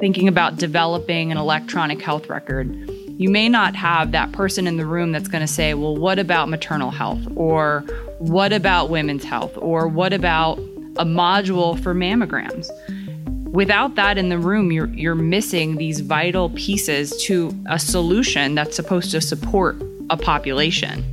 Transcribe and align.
thinking 0.00 0.28
about 0.28 0.56
developing 0.56 1.30
an 1.30 1.38
electronic 1.38 2.00
health 2.00 2.28
record, 2.28 2.68
you 3.16 3.30
may 3.30 3.48
not 3.48 3.76
have 3.76 4.12
that 4.12 4.32
person 4.32 4.66
in 4.66 4.76
the 4.76 4.86
room 4.86 5.12
that's 5.12 5.28
going 5.28 5.40
to 5.40 5.52
say, 5.52 5.74
well, 5.74 5.96
what 5.96 6.18
about 6.18 6.48
maternal 6.48 6.90
health? 6.90 7.22
Or 7.36 7.84
what 8.18 8.52
about 8.52 8.90
women's 8.90 9.24
health? 9.24 9.52
Or 9.56 9.86
what 9.86 10.12
about 10.12 10.58
a 10.96 11.04
module 11.04 11.80
for 11.80 11.94
mammograms? 11.94 12.68
Without 13.52 13.94
that 13.94 14.18
in 14.18 14.30
the 14.30 14.38
room, 14.38 14.72
you're, 14.72 14.88
you're 14.88 15.14
missing 15.14 15.76
these 15.76 16.00
vital 16.00 16.50
pieces 16.50 17.16
to 17.22 17.56
a 17.66 17.78
solution 17.78 18.56
that's 18.56 18.74
supposed 18.74 19.12
to 19.12 19.20
support 19.20 19.80
a 20.10 20.16
population. 20.16 21.04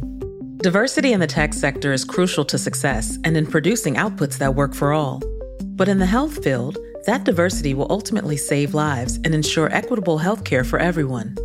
Diversity 0.57 1.13
in 1.13 1.19
the 1.19 1.27
tech 1.27 1.53
sector 1.53 1.93
is 1.93 2.03
crucial 2.03 2.43
to 2.45 2.57
success 2.57 3.19
and 3.23 3.37
in 3.37 3.45
producing 3.45 3.95
outputs 3.95 4.39
that 4.39 4.55
work 4.55 4.73
for 4.73 4.91
all. 4.91 5.21
But 5.61 5.87
in 5.87 5.99
the 5.99 6.05
health 6.07 6.43
field, 6.43 6.79
that 7.05 7.23
diversity 7.23 7.73
will 7.73 7.87
ultimately 7.89 8.37
save 8.37 8.73
lives 8.73 9.17
and 9.23 9.33
ensure 9.33 9.73
equitable 9.73 10.17
health 10.17 10.43
care 10.43 10.63
for 10.63 10.79
everyone. 10.79 11.35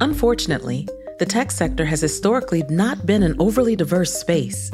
Unfortunately, 0.00 0.88
the 1.18 1.26
tech 1.26 1.50
sector 1.50 1.84
has 1.84 2.00
historically 2.00 2.62
not 2.68 3.06
been 3.06 3.22
an 3.22 3.36
overly 3.38 3.76
diverse 3.76 4.12
space. 4.12 4.70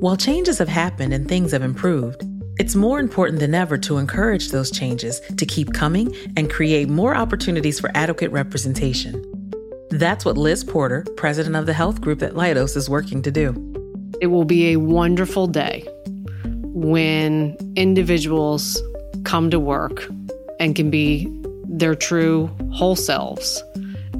While 0.00 0.16
changes 0.16 0.58
have 0.58 0.68
happened 0.68 1.12
and 1.12 1.28
things 1.28 1.52
have 1.52 1.62
improved, 1.62 2.22
it's 2.58 2.74
more 2.74 2.98
important 2.98 3.38
than 3.38 3.54
ever 3.54 3.78
to 3.78 3.98
encourage 3.98 4.50
those 4.50 4.70
changes 4.70 5.20
to 5.36 5.46
keep 5.46 5.72
coming 5.72 6.14
and 6.36 6.50
create 6.50 6.88
more 6.88 7.14
opportunities 7.14 7.78
for 7.78 7.90
adequate 7.94 8.32
representation. 8.32 9.24
That's 9.90 10.24
what 10.24 10.36
Liz 10.36 10.64
Porter, 10.64 11.04
president 11.16 11.56
of 11.56 11.66
the 11.66 11.72
health 11.72 12.00
group 12.00 12.22
at 12.22 12.34
Leidos, 12.34 12.76
is 12.76 12.90
working 12.90 13.22
to 13.22 13.30
do. 13.30 13.54
It 14.20 14.26
will 14.26 14.44
be 14.44 14.72
a 14.72 14.76
wonderful 14.76 15.46
day 15.46 15.86
when 16.44 17.56
individuals 17.76 18.80
come 19.28 19.50
to 19.50 19.60
work 19.60 20.08
and 20.58 20.74
can 20.74 20.88
be 20.88 21.28
their 21.68 21.94
true 21.94 22.50
whole 22.72 22.96
selves 22.96 23.62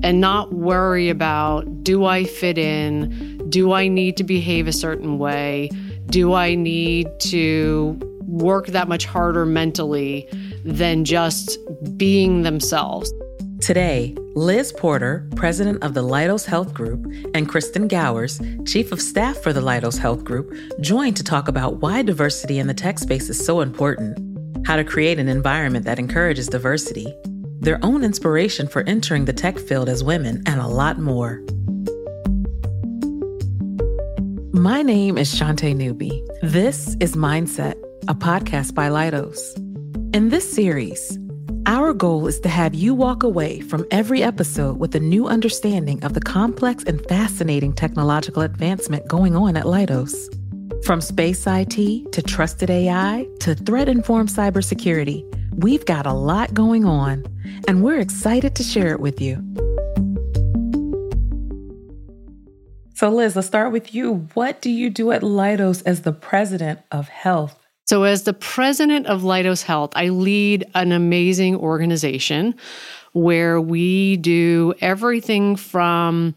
and 0.02 0.20
not 0.20 0.52
worry 0.52 1.08
about 1.08 1.64
do 1.82 2.04
I 2.04 2.24
fit 2.24 2.58
in? 2.58 3.38
Do 3.48 3.72
I 3.72 3.88
need 3.88 4.18
to 4.18 4.24
behave 4.24 4.68
a 4.68 4.72
certain 4.72 5.18
way? 5.18 5.70
Do 6.06 6.34
I 6.34 6.54
need 6.54 7.08
to 7.20 7.98
work 8.26 8.66
that 8.66 8.86
much 8.86 9.06
harder 9.06 9.46
mentally 9.46 10.28
than 10.62 11.06
just 11.06 11.58
being 11.96 12.42
themselves? 12.42 13.10
Today, 13.62 14.14
Liz 14.36 14.72
Porter, 14.72 15.26
president 15.34 15.82
of 15.82 15.94
the 15.94 16.02
Leidos 16.02 16.44
Health 16.44 16.72
Group, 16.74 17.04
and 17.34 17.48
Kristen 17.48 17.88
Gowers, 17.88 18.40
chief 18.66 18.92
of 18.92 19.00
staff 19.00 19.38
for 19.38 19.52
the 19.52 19.60
Leidos 19.60 19.98
Health 19.98 20.22
Group, 20.22 20.54
join 20.80 21.14
to 21.14 21.24
talk 21.24 21.48
about 21.48 21.78
why 21.78 22.02
diversity 22.02 22.58
in 22.58 22.66
the 22.66 22.74
tech 22.74 22.98
space 22.98 23.28
is 23.28 23.44
so 23.44 23.60
important, 23.60 24.27
how 24.68 24.76
to 24.76 24.84
create 24.84 25.18
an 25.18 25.28
environment 25.28 25.86
that 25.86 25.98
encourages 25.98 26.46
diversity, 26.46 27.06
their 27.58 27.82
own 27.82 28.04
inspiration 28.04 28.68
for 28.68 28.82
entering 28.82 29.24
the 29.24 29.32
tech 29.32 29.58
field 29.58 29.88
as 29.88 30.04
women, 30.04 30.42
and 30.44 30.60
a 30.60 30.66
lot 30.66 30.98
more. 30.98 31.42
My 34.52 34.82
name 34.82 35.16
is 35.16 35.34
Shantae 35.34 35.74
Newby. 35.74 36.22
This 36.42 36.98
is 37.00 37.16
Mindset, 37.16 37.82
a 38.08 38.14
podcast 38.14 38.74
by 38.74 38.90
Leidos. 38.90 39.56
In 40.14 40.28
this 40.28 40.52
series, 40.52 41.18
our 41.64 41.94
goal 41.94 42.26
is 42.26 42.38
to 42.40 42.50
have 42.50 42.74
you 42.74 42.94
walk 42.94 43.22
away 43.22 43.60
from 43.60 43.86
every 43.90 44.22
episode 44.22 44.78
with 44.78 44.94
a 44.94 45.00
new 45.00 45.26
understanding 45.26 46.04
of 46.04 46.12
the 46.12 46.20
complex 46.20 46.84
and 46.84 47.02
fascinating 47.08 47.72
technological 47.72 48.42
advancement 48.42 49.08
going 49.08 49.34
on 49.34 49.56
at 49.56 49.64
Leidos. 49.64 50.37
From 50.84 51.00
space 51.00 51.46
IT 51.46 52.12
to 52.12 52.22
trusted 52.22 52.70
AI 52.70 53.26
to 53.40 53.54
threat 53.54 53.88
informed 53.88 54.30
cybersecurity, 54.30 55.24
we've 55.56 55.84
got 55.84 56.06
a 56.06 56.12
lot 56.12 56.54
going 56.54 56.84
on, 56.84 57.24
and 57.66 57.82
we're 57.82 58.00
excited 58.00 58.54
to 58.54 58.62
share 58.62 58.92
it 58.92 59.00
with 59.00 59.20
you. 59.20 59.36
So, 62.94 63.10
Liz, 63.10 63.36
let's 63.36 63.46
start 63.46 63.70
with 63.70 63.94
you. 63.94 64.26
What 64.34 64.60
do 64.60 64.70
you 64.70 64.90
do 64.90 65.12
at 65.12 65.22
Leidos 65.22 65.82
as 65.86 66.02
the 66.02 66.12
president 66.12 66.80
of 66.90 67.08
health? 67.08 67.58
So, 67.84 68.02
as 68.02 68.24
the 68.24 68.32
president 68.32 69.06
of 69.06 69.22
Leidos 69.22 69.62
Health, 69.62 69.92
I 69.94 70.08
lead 70.08 70.64
an 70.74 70.92
amazing 70.92 71.56
organization 71.56 72.54
where 73.12 73.60
we 73.60 74.16
do 74.16 74.74
everything 74.80 75.56
from 75.56 76.34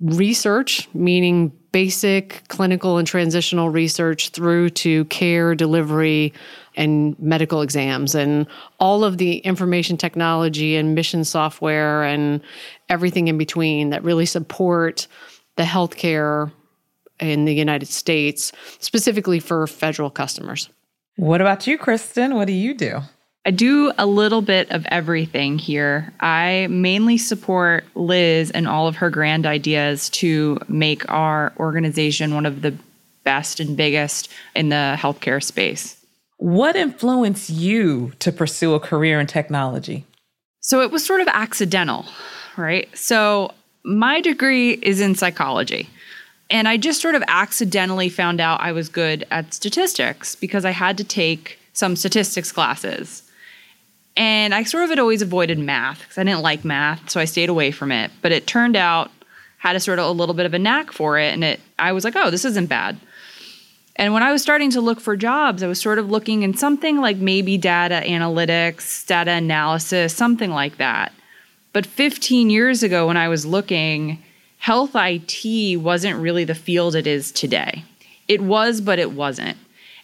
research, 0.00 0.88
meaning 0.94 1.52
basic 1.74 2.46
clinical 2.46 2.98
and 2.98 3.08
translational 3.08 3.72
research, 3.72 4.28
through 4.28 4.70
to 4.70 5.04
care 5.06 5.56
delivery 5.56 6.32
and 6.76 7.18
medical 7.18 7.62
exams, 7.62 8.14
and 8.14 8.46
all 8.78 9.02
of 9.02 9.18
the 9.18 9.38
information 9.38 9.96
technology 9.96 10.76
and 10.76 10.94
mission 10.94 11.24
software 11.24 12.04
and 12.04 12.40
everything 12.88 13.26
in 13.26 13.36
between 13.36 13.90
that 13.90 14.04
really 14.04 14.24
support 14.24 15.08
the 15.56 15.64
healthcare 15.64 16.52
in 17.18 17.44
the 17.44 17.54
United 17.54 17.86
States, 17.88 18.52
specifically 18.78 19.40
for 19.40 19.66
federal 19.66 20.10
customers. 20.10 20.70
What 21.16 21.40
about 21.40 21.66
you, 21.66 21.76
Kristen? 21.76 22.36
What 22.36 22.46
do 22.46 22.52
you 22.52 22.74
do? 22.74 23.00
I 23.46 23.50
do 23.50 23.92
a 23.98 24.06
little 24.06 24.40
bit 24.40 24.70
of 24.70 24.86
everything 24.86 25.58
here. 25.58 26.12
I 26.20 26.66
mainly 26.70 27.18
support 27.18 27.84
Liz 27.94 28.50
and 28.50 28.66
all 28.66 28.88
of 28.88 28.96
her 28.96 29.10
grand 29.10 29.44
ideas 29.44 30.08
to 30.10 30.58
make 30.66 31.08
our 31.10 31.52
organization 31.58 32.34
one 32.34 32.46
of 32.46 32.62
the 32.62 32.74
best 33.22 33.60
and 33.60 33.76
biggest 33.76 34.30
in 34.54 34.70
the 34.70 34.96
healthcare 34.98 35.42
space. 35.42 36.02
What 36.38 36.74
influenced 36.74 37.50
you 37.50 38.12
to 38.20 38.32
pursue 38.32 38.74
a 38.74 38.80
career 38.80 39.20
in 39.20 39.26
technology? 39.26 40.04
So 40.60 40.80
it 40.80 40.90
was 40.90 41.04
sort 41.04 41.20
of 41.20 41.28
accidental, 41.28 42.06
right? 42.56 42.88
So 42.96 43.52
my 43.84 44.22
degree 44.22 44.72
is 44.72 45.00
in 45.00 45.14
psychology. 45.14 45.88
And 46.50 46.66
I 46.66 46.76
just 46.76 47.02
sort 47.02 47.14
of 47.14 47.22
accidentally 47.28 48.08
found 48.08 48.40
out 48.40 48.60
I 48.60 48.72
was 48.72 48.88
good 48.88 49.26
at 49.30 49.52
statistics 49.52 50.34
because 50.34 50.64
I 50.64 50.70
had 50.70 50.96
to 50.98 51.04
take 51.04 51.58
some 51.74 51.96
statistics 51.96 52.52
classes. 52.52 53.23
And 54.16 54.54
I 54.54 54.62
sort 54.62 54.84
of 54.84 54.90
had 54.90 54.98
always 54.98 55.22
avoided 55.22 55.58
math 55.58 56.00
because 56.00 56.18
I 56.18 56.24
didn't 56.24 56.42
like 56.42 56.64
math, 56.64 57.10
so 57.10 57.20
I 57.20 57.24
stayed 57.24 57.48
away 57.48 57.70
from 57.70 57.90
it. 57.90 58.10
But 58.22 58.32
it 58.32 58.46
turned 58.46 58.76
out 58.76 59.10
had 59.58 59.76
a 59.76 59.80
sort 59.80 59.98
of 59.98 60.06
a 60.06 60.10
little 60.10 60.34
bit 60.34 60.46
of 60.46 60.54
a 60.54 60.58
knack 60.58 60.92
for 60.92 61.18
it, 61.18 61.32
and 61.32 61.42
it 61.42 61.60
I 61.78 61.92
was 61.92 62.04
like, 62.04 62.14
oh, 62.16 62.30
this 62.30 62.44
isn't 62.44 62.66
bad. 62.66 62.98
And 63.96 64.12
when 64.12 64.22
I 64.22 64.32
was 64.32 64.42
starting 64.42 64.70
to 64.72 64.80
look 64.80 65.00
for 65.00 65.16
jobs, 65.16 65.62
I 65.62 65.68
was 65.68 65.80
sort 65.80 65.98
of 65.98 66.10
looking 66.10 66.42
in 66.42 66.54
something 66.54 67.00
like 67.00 67.16
maybe 67.16 67.56
data 67.56 68.02
analytics, 68.04 69.06
data 69.06 69.32
analysis, 69.32 70.14
something 70.14 70.50
like 70.50 70.78
that. 70.78 71.12
But 71.72 71.86
15 71.86 72.50
years 72.50 72.82
ago, 72.82 73.06
when 73.06 73.16
I 73.16 73.28
was 73.28 73.46
looking, 73.46 74.22
health 74.58 74.92
IT 74.94 75.76
wasn't 75.80 76.20
really 76.20 76.44
the 76.44 76.54
field 76.54 76.94
it 76.94 77.06
is 77.06 77.32
today. 77.32 77.84
It 78.28 78.40
was, 78.40 78.80
but 78.80 78.98
it 78.98 79.12
wasn't. 79.12 79.56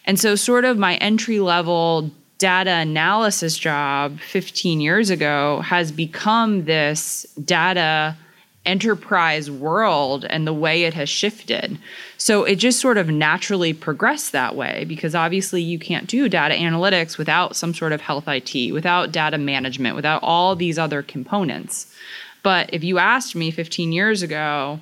And 0.05 0.19
so, 0.19 0.35
sort 0.35 0.65
of 0.65 0.77
my 0.77 0.95
entry 0.95 1.39
level 1.39 2.11
data 2.41 2.71
analysis 2.71 3.55
job 3.55 4.19
15 4.19 4.81
years 4.81 5.11
ago 5.11 5.61
has 5.61 5.91
become 5.91 6.65
this 6.65 7.23
data 7.45 8.17
enterprise 8.65 9.51
world 9.51 10.25
and 10.27 10.47
the 10.47 10.53
way 10.53 10.83
it 10.85 10.95
has 10.95 11.07
shifted. 11.07 11.77
So 12.17 12.43
it 12.43 12.55
just 12.55 12.79
sort 12.79 12.97
of 12.97 13.09
naturally 13.09 13.73
progressed 13.73 14.31
that 14.31 14.55
way 14.55 14.85
because 14.87 15.13
obviously 15.13 15.61
you 15.61 15.77
can't 15.77 16.07
do 16.07 16.27
data 16.27 16.55
analytics 16.55 17.15
without 17.15 17.55
some 17.55 17.75
sort 17.75 17.91
of 17.91 18.01
health 18.01 18.27
IT, 18.27 18.73
without 18.73 19.11
data 19.11 19.37
management, 19.37 19.95
without 19.95 20.23
all 20.23 20.55
these 20.55 20.79
other 20.79 21.03
components. 21.03 21.93
But 22.41 22.71
if 22.73 22.83
you 22.83 22.97
asked 22.97 23.35
me 23.35 23.51
15 23.51 23.91
years 23.91 24.23
ago, 24.23 24.79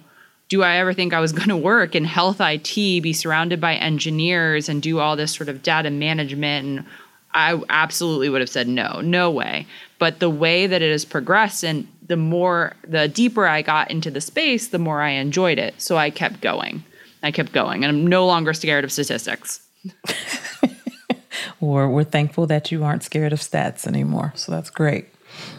do 0.47 0.63
I 0.63 0.77
ever 0.77 0.93
think 0.93 1.13
I 1.13 1.19
was 1.19 1.33
going 1.39 1.49
to 1.49 1.57
work 1.57 1.93
in 1.93 2.05
health 2.05 2.37
IT, 2.39 2.73
be 2.73 3.11
surrounded 3.11 3.59
by 3.59 3.75
engineers, 3.75 4.69
and 4.69 4.81
do 4.81 4.99
all 4.99 5.17
this 5.17 5.33
sort 5.33 5.49
of 5.49 5.61
data 5.61 5.91
management? 5.91 6.65
And 6.65 6.85
I 7.33 7.61
absolutely 7.69 8.29
would 8.29 8.41
have 8.41 8.49
said 8.49 8.67
no, 8.67 9.01
no 9.01 9.29
way. 9.29 9.67
But 9.99 10.19
the 10.19 10.29
way 10.29 10.67
that 10.67 10.81
it 10.81 10.91
has 10.91 11.05
progressed, 11.05 11.63
and 11.63 11.87
the 12.07 12.17
more, 12.17 12.73
the 12.87 13.07
deeper 13.07 13.47
I 13.47 13.61
got 13.61 13.91
into 13.91 14.09
the 14.09 14.21
space, 14.21 14.69
the 14.69 14.79
more 14.79 15.01
I 15.01 15.11
enjoyed 15.11 15.59
it. 15.59 15.79
So 15.79 15.97
I 15.97 16.09
kept 16.09 16.41
going. 16.41 16.83
I 17.21 17.31
kept 17.31 17.51
going, 17.51 17.83
and 17.83 17.95
I'm 17.95 18.07
no 18.07 18.25
longer 18.25 18.53
scared 18.53 18.83
of 18.83 18.91
statistics. 18.91 19.61
or 21.61 21.89
we're 21.89 22.03
thankful 22.03 22.47
that 22.47 22.71
you 22.71 22.83
aren't 22.83 23.03
scared 23.03 23.33
of 23.33 23.39
stats 23.39 23.85
anymore. 23.85 24.33
So 24.35 24.51
that's 24.51 24.69
great. 24.69 25.07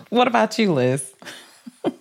What 0.09 0.27
about 0.27 0.59
you, 0.59 0.73
Liz? 0.73 1.13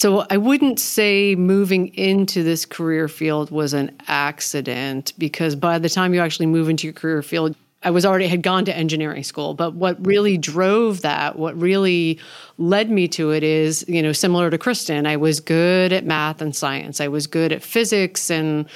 So 0.00 0.24
I 0.30 0.36
wouldn't 0.36 0.78
say 0.78 1.34
moving 1.34 1.88
into 1.88 2.44
this 2.44 2.64
career 2.64 3.08
field 3.08 3.50
was 3.50 3.74
an 3.74 3.90
accident 4.06 5.12
because 5.18 5.56
by 5.56 5.80
the 5.80 5.88
time 5.88 6.14
you 6.14 6.20
actually 6.20 6.46
move 6.46 6.68
into 6.68 6.86
your 6.86 6.94
career 6.94 7.20
field, 7.20 7.56
I 7.84 7.90
was 7.90 8.04
already 8.04 8.26
had 8.26 8.42
gone 8.42 8.64
to 8.64 8.76
engineering 8.76 9.22
school, 9.22 9.54
but 9.54 9.74
what 9.74 10.04
really 10.04 10.36
drove 10.36 11.02
that, 11.02 11.38
what 11.38 11.56
really 11.60 12.18
led 12.56 12.90
me 12.90 13.06
to 13.08 13.30
it 13.30 13.44
is, 13.44 13.84
you 13.86 14.02
know, 14.02 14.12
similar 14.12 14.50
to 14.50 14.58
Kristen, 14.58 15.06
I 15.06 15.16
was 15.16 15.38
good 15.38 15.92
at 15.92 16.04
math 16.04 16.40
and 16.40 16.54
science. 16.54 17.00
I 17.00 17.06
was 17.06 17.28
good 17.28 17.52
at 17.52 17.62
physics 17.62 18.30
and 18.30 18.66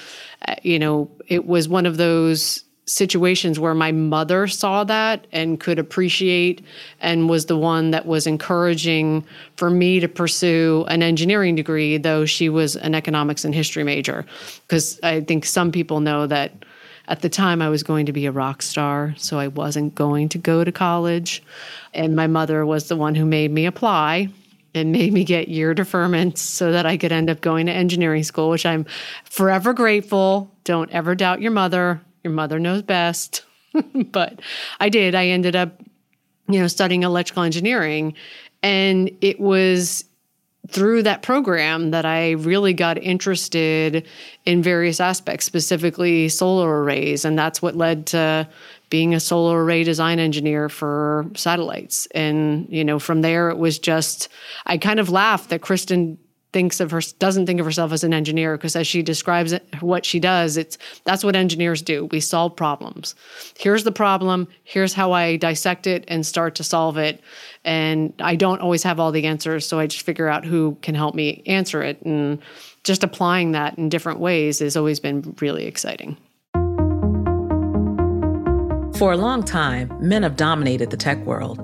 uh, 0.46 0.54
you 0.62 0.78
know, 0.78 1.10
it 1.26 1.46
was 1.46 1.68
one 1.68 1.86
of 1.86 1.96
those 1.96 2.64
situations 2.86 3.60
where 3.60 3.74
my 3.74 3.92
mother 3.92 4.46
saw 4.48 4.82
that 4.82 5.26
and 5.30 5.60
could 5.60 5.78
appreciate 5.78 6.64
and 7.00 7.28
was 7.30 7.46
the 7.46 7.56
one 7.56 7.92
that 7.92 8.06
was 8.06 8.26
encouraging 8.26 9.24
for 9.56 9.70
me 9.70 10.00
to 10.00 10.08
pursue 10.08 10.84
an 10.88 11.00
engineering 11.00 11.54
degree 11.54 11.96
though 11.96 12.26
she 12.26 12.48
was 12.48 12.74
an 12.74 12.92
economics 12.92 13.44
and 13.44 13.54
history 13.54 13.84
major 13.84 14.26
because 14.66 14.98
i 15.04 15.20
think 15.20 15.44
some 15.44 15.70
people 15.70 16.00
know 16.00 16.26
that 16.26 16.64
at 17.12 17.20
the 17.20 17.28
time 17.28 17.62
i 17.62 17.68
was 17.68 17.82
going 17.82 18.06
to 18.06 18.12
be 18.12 18.26
a 18.26 18.32
rock 18.32 18.62
star 18.62 19.14
so 19.16 19.38
i 19.38 19.46
wasn't 19.46 19.94
going 19.94 20.28
to 20.28 20.38
go 20.38 20.64
to 20.64 20.72
college 20.72 21.42
and 21.94 22.16
my 22.16 22.26
mother 22.26 22.66
was 22.66 22.88
the 22.88 22.96
one 22.96 23.14
who 23.14 23.24
made 23.24 23.50
me 23.50 23.66
apply 23.66 24.28
and 24.74 24.92
made 24.92 25.12
me 25.12 25.24
get 25.24 25.48
year 25.48 25.74
deferments 25.74 26.38
so 26.38 26.72
that 26.72 26.86
I 26.86 26.96
could 26.96 27.12
end 27.12 27.28
up 27.28 27.40
going 27.40 27.66
to 27.66 27.72
engineering 27.72 28.22
school, 28.22 28.50
which 28.50 28.64
I'm 28.64 28.86
forever 29.24 29.72
grateful. 29.72 30.50
Don't 30.64 30.90
ever 30.90 31.14
doubt 31.14 31.42
your 31.42 31.50
mother. 31.50 32.00
Your 32.24 32.32
mother 32.32 32.58
knows 32.58 32.82
best. 32.82 33.44
but 33.94 34.40
I 34.80 34.88
did. 34.88 35.14
I 35.14 35.26
ended 35.28 35.56
up, 35.56 35.80
you 36.48 36.58
know, 36.60 36.68
studying 36.68 37.02
electrical 37.02 37.42
engineering. 37.42 38.14
And 38.62 39.10
it 39.20 39.40
was 39.40 40.04
through 40.68 41.02
that 41.02 41.22
program 41.22 41.90
that 41.90 42.04
I 42.04 42.32
really 42.32 42.72
got 42.72 42.96
interested 42.96 44.06
in 44.44 44.62
various 44.62 45.00
aspects, 45.00 45.44
specifically 45.44 46.28
solar 46.28 46.82
arrays. 46.82 47.24
And 47.24 47.36
that's 47.36 47.60
what 47.60 47.76
led 47.76 48.06
to 48.06 48.48
being 48.88 49.14
a 49.14 49.20
solar 49.20 49.64
array 49.64 49.82
design 49.84 50.18
engineer 50.18 50.68
for 50.68 51.26
satellites. 51.34 52.06
And, 52.14 52.68
you 52.68 52.84
know, 52.84 52.98
from 52.98 53.22
there 53.22 53.50
it 53.50 53.58
was 53.58 53.78
just, 53.78 54.28
I 54.66 54.78
kind 54.78 55.00
of 55.00 55.08
laughed 55.08 55.50
that 55.50 55.62
Kristen 55.62 56.18
thinks 56.52 56.80
of 56.80 56.90
her 56.90 57.00
doesn't 57.18 57.46
think 57.46 57.60
of 57.60 57.66
herself 57.66 57.92
as 57.92 58.04
an 58.04 58.12
engineer 58.12 58.56
because 58.56 58.76
as 58.76 58.86
she 58.86 59.02
describes 59.02 59.52
it, 59.52 59.64
what 59.80 60.04
she 60.04 60.20
does 60.20 60.56
it's 60.56 60.78
that's 61.04 61.24
what 61.24 61.36
engineers 61.36 61.82
do. 61.82 62.06
We 62.06 62.20
solve 62.20 62.54
problems. 62.54 63.14
Here's 63.58 63.84
the 63.84 63.92
problem 63.92 64.48
here's 64.64 64.94
how 64.94 65.12
i 65.12 65.36
dissect 65.36 65.86
it 65.86 66.04
and 66.08 66.24
start 66.24 66.54
to 66.54 66.64
solve 66.64 66.96
it 66.96 67.20
and 67.64 68.12
i 68.20 68.36
don't 68.36 68.60
always 68.60 68.82
have 68.82 68.98
all 68.98 69.12
the 69.12 69.26
answers 69.26 69.66
so 69.66 69.78
i 69.78 69.86
just 69.86 70.04
figure 70.04 70.28
out 70.28 70.44
who 70.44 70.76
can 70.82 70.94
help 70.94 71.14
me 71.14 71.42
answer 71.46 71.82
it 71.82 72.00
and 72.02 72.40
just 72.84 73.04
applying 73.04 73.52
that 73.52 73.76
in 73.78 73.88
different 73.88 74.18
ways 74.18 74.58
has 74.58 74.76
always 74.76 75.00
been 75.00 75.34
really 75.40 75.66
exciting 75.66 76.16
for 78.96 79.12
a 79.12 79.16
long 79.16 79.42
time, 79.42 79.94
men 80.00 80.22
have 80.22 80.36
dominated 80.36 80.90
the 80.90 80.96
tech 80.96 81.18
world. 81.24 81.58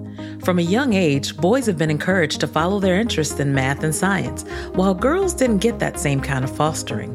From 0.45 0.59
a 0.59 0.63
young 0.63 0.95
age, 0.95 1.37
boys 1.37 1.67
have 1.67 1.79
been 1.79 1.91
encouraged 1.91 2.41
to 2.41 2.47
follow 2.47 2.81
their 2.81 2.99
interests 2.99 3.39
in 3.39 3.55
math 3.55 3.83
and 3.85 3.95
science, 3.95 4.45
while 4.73 4.95
girls 4.95 5.35
didn't 5.35 5.59
get 5.59 5.79
that 5.79 5.99
same 5.99 6.21
kind 6.21 6.45
of 6.45 6.55
fostering. 6.55 7.13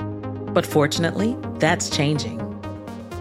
But 0.53 0.65
fortunately, 0.65 1.35
that's 1.57 1.89
changing. 1.89 2.39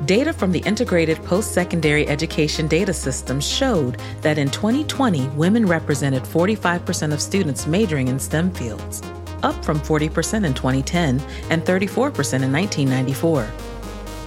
Data 0.05 0.33
from 0.33 0.53
the 0.53 0.59
Integrated 0.61 1.17
Post 1.25 1.53
Secondary 1.53 2.07
Education 2.09 2.67
Data 2.67 2.93
System 2.93 3.41
showed 3.41 4.01
that 4.21 4.37
in 4.37 4.51
2020, 4.51 5.29
women 5.29 5.65
represented 5.65 6.25
45% 6.25 7.13
of 7.13 7.23
students 7.23 7.67
majoring 7.67 8.09
in 8.09 8.19
STEM 8.19 8.51
fields, 8.53 9.01
up 9.43 9.65
from 9.65 9.81
40% 9.81 10.45
in 10.45 10.55
2010 10.55 11.21
and 11.51 11.63
34% 11.63 12.43
in 12.43 12.53
1994. 12.53 13.72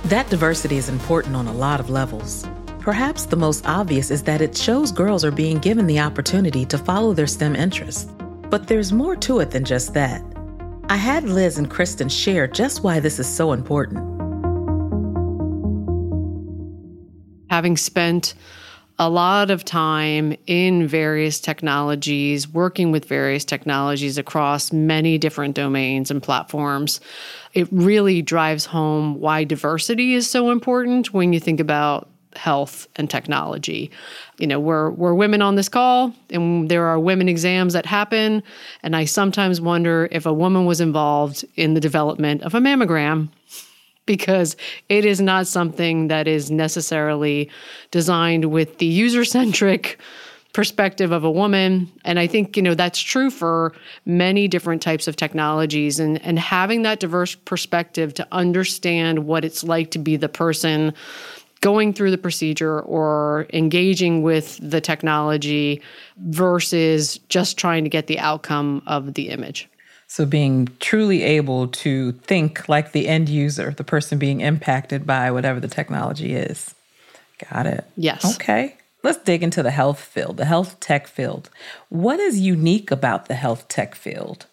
That 0.06 0.30
diversity 0.30 0.78
is 0.78 0.88
important 0.88 1.36
on 1.36 1.48
a 1.48 1.52
lot 1.52 1.80
of 1.80 1.90
levels. 1.90 2.46
Perhaps 2.78 3.26
the 3.26 3.36
most 3.36 3.66
obvious 3.66 4.12
is 4.12 4.22
that 4.22 4.40
it 4.40 4.56
shows 4.56 4.92
girls 4.92 5.26
are 5.26 5.32
being 5.32 5.58
given 5.58 5.88
the 5.88 6.00
opportunity 6.00 6.64
to 6.66 6.78
follow 6.78 7.12
their 7.12 7.26
STEM 7.26 7.56
interests. 7.56 8.08
But 8.52 8.68
there's 8.68 8.94
more 8.94 9.16
to 9.16 9.40
it 9.40 9.50
than 9.50 9.66
just 9.66 9.96
that. 9.96 10.22
I 10.90 10.96
had 10.96 11.24
Liz 11.24 11.58
and 11.58 11.72
Kristen 11.72 12.08
share 12.08 12.46
just 12.46 12.84
why 12.84 13.00
this 13.00 13.18
is 13.18 13.28
so 13.28 13.52
important. 13.52 13.98
Having 17.50 17.78
spent 17.78 18.36
a 18.98 19.10
lot 19.10 19.52
of 19.52 19.66
time 19.66 20.36
in 20.48 20.88
various 20.88 21.40
technologies, 21.40 22.48
working 22.48 22.92
with 22.92 23.06
various 23.06 23.44
technologies 23.44 24.18
across 24.18 24.72
many 24.72 25.18
different 25.18 25.56
domains 25.56 26.10
and 26.10 26.24
platforms, 26.24 27.02
it 27.54 27.68
really 27.72 28.22
drives 28.22 28.66
home 28.66 29.20
why 29.20 29.44
diversity 29.44 30.14
is 30.14 30.30
so 30.30 30.50
important 30.50 31.14
when 31.14 31.34
you 31.34 31.40
think 31.40 31.60
about 31.60 32.10
health 32.38 32.88
and 32.98 33.10
technology. 33.10 33.92
You 34.40 34.48
know, 34.48 34.60
we're 34.60 34.90
we're 34.92 35.14
women 35.14 35.42
on 35.42 35.56
this 35.56 35.70
call 35.70 36.14
and 36.30 36.70
there 36.70 36.86
are 36.86 37.00
women 37.00 37.30
exams 37.30 37.74
that 37.74 37.86
happen 37.86 38.44
and 38.84 38.96
I 38.96 39.06
sometimes 39.06 39.62
wonder 39.62 40.08
if 40.12 40.26
a 40.26 40.34
woman 40.34 40.66
was 40.66 40.82
involved 40.82 41.46
in 41.56 41.74
the 41.74 41.82
development 41.82 42.44
of 42.44 42.54
a 42.54 42.60
mammogram 42.60 43.30
because 44.06 44.56
it 44.90 45.06
is 45.06 45.20
not 45.22 45.48
something 45.48 46.08
that 46.08 46.28
is 46.28 46.52
necessarily 46.52 47.50
designed 47.92 48.46
with 48.46 48.78
the 48.78 48.86
user-centric 48.86 50.00
perspective 50.54 51.12
of 51.12 51.26
a 51.26 51.30
woman 51.30 51.92
and 52.06 52.18
i 52.18 52.26
think 52.26 52.56
you 52.56 52.64
know 52.64 52.74
that's 52.74 53.00
true 53.00 53.30
for 53.30 53.74
many 54.06 54.48
different 54.48 54.82
types 54.82 55.06
of 55.06 55.18
technologies 55.18 56.00
and 56.00 56.22
and 56.22 56.40
having 56.40 56.84
that 56.84 57.02
diverse 57.02 57.36
perspective 57.36 58.14
to 58.14 58.26
understand 58.32 59.26
what 59.26 59.44
it's 59.44 59.66
like 59.66 59.92
to 59.92 60.00
be 60.00 60.16
the 60.16 60.30
person 60.30 60.94
going 61.66 61.92
through 61.92 62.12
the 62.12 62.18
procedure 62.18 62.80
or 62.82 63.48
engaging 63.52 64.22
with 64.22 64.60
the 64.62 64.80
technology 64.80 65.82
versus 66.18 67.18
just 67.28 67.58
trying 67.58 67.84
to 67.84 67.90
get 67.90 68.06
the 68.06 68.20
outcome 68.20 68.84
of 68.86 69.16
the 69.16 69.30
image. 69.30 69.68
So, 70.16 70.26
being 70.26 70.70
truly 70.80 71.24
able 71.24 71.68
to 71.84 72.14
think 72.14 72.70
like 72.70 72.94
the 72.94 73.10
end 73.10 73.28
user, 73.28 73.72
the 73.72 73.84
person 73.84 74.18
being 74.18 74.40
impacted 74.40 75.06
by 75.06 75.30
whatever 75.30 75.60
the 75.60 75.68
technology 75.68 76.36
is. 76.36 76.74
Got 77.52 77.66
it. 77.66 77.84
Yes. 77.98 78.36
Okay. 78.36 78.78
Let's 79.04 79.18
dig 79.18 79.44
into 79.44 79.62
the 79.62 79.72
health 79.72 80.00
field, 80.00 80.38
the 80.38 80.46
health 80.46 80.80
tech 80.80 81.08
field. 81.08 81.50
What 81.90 82.22
is 82.22 82.40
unique 82.40 82.92
about 82.92 83.26
the 83.26 83.34
health 83.34 83.68
tech 83.68 83.94
field? 83.94 84.46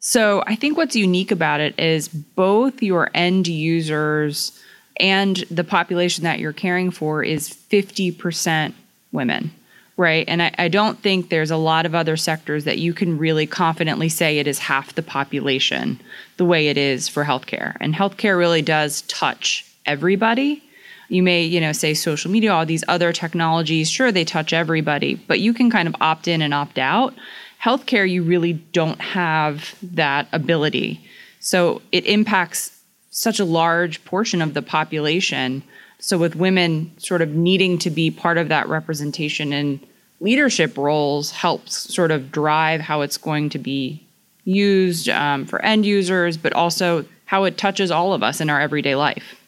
So, 0.00 0.42
I 0.48 0.56
think 0.56 0.76
what's 0.76 0.96
unique 0.96 1.30
about 1.30 1.60
it 1.60 1.78
is 1.78 2.08
both 2.08 2.82
your 2.82 3.08
end 3.14 3.46
users 3.46 4.60
and 4.96 5.36
the 5.52 5.62
population 5.62 6.24
that 6.24 6.40
you're 6.40 6.52
caring 6.52 6.90
for 6.90 7.22
is 7.22 7.48
50% 7.48 8.74
women 9.12 9.52
right? 9.96 10.24
And 10.28 10.42
I, 10.42 10.54
I, 10.58 10.68
don't 10.68 10.98
think 10.98 11.30
there's 11.30 11.50
a 11.50 11.56
lot 11.56 11.86
of 11.86 11.94
other 11.94 12.16
sectors 12.16 12.64
that 12.64 12.78
you 12.78 12.92
can 12.92 13.16
really 13.16 13.46
confidently 13.46 14.08
say 14.08 14.38
it 14.38 14.46
is 14.46 14.58
half 14.58 14.94
the 14.94 15.02
population 15.02 16.00
the 16.36 16.44
way 16.44 16.68
it 16.68 16.76
is 16.76 17.08
for 17.08 17.24
healthcare. 17.24 17.76
And 17.80 17.94
healthcare 17.94 18.36
really 18.36 18.62
does 18.62 19.02
touch 19.02 19.64
everybody. 19.86 20.62
You 21.08 21.22
may, 21.22 21.44
you 21.44 21.60
know, 21.60 21.72
say 21.72 21.94
social 21.94 22.30
media, 22.30 22.52
all 22.52 22.66
these 22.66 22.84
other 22.88 23.12
technologies, 23.12 23.90
sure, 23.90 24.12
they 24.12 24.24
touch 24.24 24.52
everybody, 24.52 25.14
but 25.14 25.40
you 25.40 25.54
can 25.54 25.70
kind 25.70 25.88
of 25.88 25.94
opt 26.00 26.28
in 26.28 26.42
and 26.42 26.52
opt 26.52 26.78
out. 26.78 27.14
Healthcare, 27.62 28.08
you 28.08 28.22
really 28.22 28.54
don't 28.54 29.00
have 29.00 29.76
that 29.82 30.28
ability. 30.32 31.00
So 31.40 31.80
it 31.92 32.04
impacts 32.06 32.82
such 33.10 33.38
a 33.38 33.44
large 33.44 34.04
portion 34.04 34.42
of 34.42 34.52
the 34.52 34.62
population. 34.62 35.62
So, 35.98 36.18
with 36.18 36.36
women 36.36 36.92
sort 36.98 37.22
of 37.22 37.30
needing 37.30 37.78
to 37.78 37.90
be 37.90 38.10
part 38.10 38.38
of 38.38 38.48
that 38.48 38.68
representation 38.68 39.52
in 39.52 39.80
leadership 40.20 40.76
roles, 40.76 41.30
helps 41.30 41.92
sort 41.94 42.10
of 42.10 42.32
drive 42.32 42.80
how 42.80 43.02
it's 43.02 43.18
going 43.18 43.50
to 43.50 43.58
be 43.58 44.06
used 44.44 45.08
um, 45.08 45.44
for 45.44 45.60
end 45.62 45.84
users, 45.84 46.36
but 46.36 46.52
also 46.52 47.04
how 47.26 47.44
it 47.44 47.58
touches 47.58 47.90
all 47.90 48.12
of 48.12 48.22
us 48.22 48.40
in 48.40 48.48
our 48.48 48.60
everyday 48.60 48.94
life. 48.94 49.40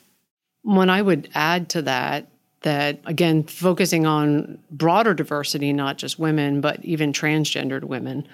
When 0.62 0.90
I 0.90 1.00
would 1.00 1.28
add 1.34 1.68
to 1.70 1.82
that, 1.82 2.26
that 2.62 2.98
again, 3.06 3.44
focusing 3.44 4.04
on 4.04 4.58
broader 4.70 5.14
diversity, 5.14 5.72
not 5.72 5.96
just 5.96 6.18
women, 6.18 6.60
but 6.60 6.84
even 6.84 7.12
transgendered 7.12 7.84
women, 7.84 8.26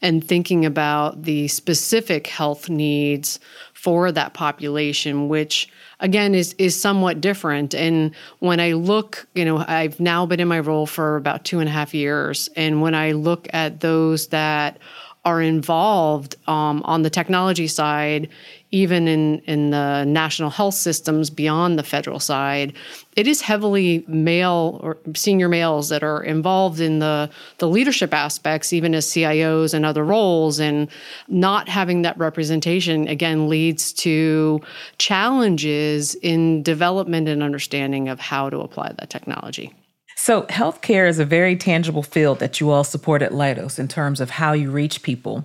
and 0.00 0.26
thinking 0.26 0.64
about 0.64 1.24
the 1.24 1.46
specific 1.48 2.26
health 2.26 2.70
needs 2.70 3.38
for 3.86 4.10
that 4.10 4.34
population, 4.34 5.28
which 5.28 5.68
again 6.00 6.34
is 6.34 6.56
is 6.58 6.74
somewhat 6.78 7.20
different. 7.20 7.72
And 7.72 8.12
when 8.40 8.58
I 8.58 8.72
look, 8.72 9.28
you 9.36 9.44
know, 9.44 9.58
I've 9.58 10.00
now 10.00 10.26
been 10.26 10.40
in 10.40 10.48
my 10.48 10.58
role 10.58 10.86
for 10.86 11.14
about 11.14 11.44
two 11.44 11.60
and 11.60 11.68
a 11.68 11.72
half 11.72 11.94
years, 11.94 12.50
and 12.56 12.82
when 12.82 12.96
I 12.96 13.12
look 13.12 13.46
at 13.52 13.78
those 13.78 14.26
that 14.28 14.80
are 15.24 15.40
involved 15.40 16.34
um, 16.48 16.82
on 16.84 17.02
the 17.02 17.10
technology 17.10 17.68
side 17.68 18.28
even 18.70 19.06
in, 19.06 19.38
in 19.40 19.70
the 19.70 20.04
national 20.04 20.50
health 20.50 20.74
systems 20.74 21.30
beyond 21.30 21.78
the 21.78 21.82
federal 21.82 22.18
side, 22.20 22.72
it 23.14 23.26
is 23.26 23.40
heavily 23.40 24.04
male 24.08 24.80
or 24.82 24.98
senior 25.14 25.48
males 25.48 25.88
that 25.88 26.02
are 26.02 26.22
involved 26.22 26.80
in 26.80 26.98
the, 26.98 27.30
the 27.58 27.68
leadership 27.68 28.12
aspects, 28.12 28.72
even 28.72 28.94
as 28.94 29.06
CIOs 29.06 29.72
and 29.72 29.86
other 29.86 30.04
roles. 30.04 30.58
And 30.58 30.88
not 31.28 31.68
having 31.68 32.02
that 32.02 32.18
representation, 32.18 33.08
again, 33.08 33.48
leads 33.48 33.92
to 33.94 34.60
challenges 34.98 36.14
in 36.16 36.62
development 36.62 37.28
and 37.28 37.42
understanding 37.42 38.08
of 38.08 38.20
how 38.20 38.50
to 38.50 38.58
apply 38.58 38.92
that 38.98 39.10
technology. 39.10 39.72
So, 40.18 40.42
healthcare 40.44 41.08
is 41.08 41.18
a 41.18 41.24
very 41.24 41.56
tangible 41.56 42.02
field 42.02 42.38
that 42.40 42.58
you 42.58 42.70
all 42.70 42.84
support 42.84 43.22
at 43.22 43.32
Leidos 43.32 43.78
in 43.78 43.86
terms 43.86 44.20
of 44.20 44.30
how 44.30 44.54
you 44.54 44.70
reach 44.70 45.02
people. 45.02 45.44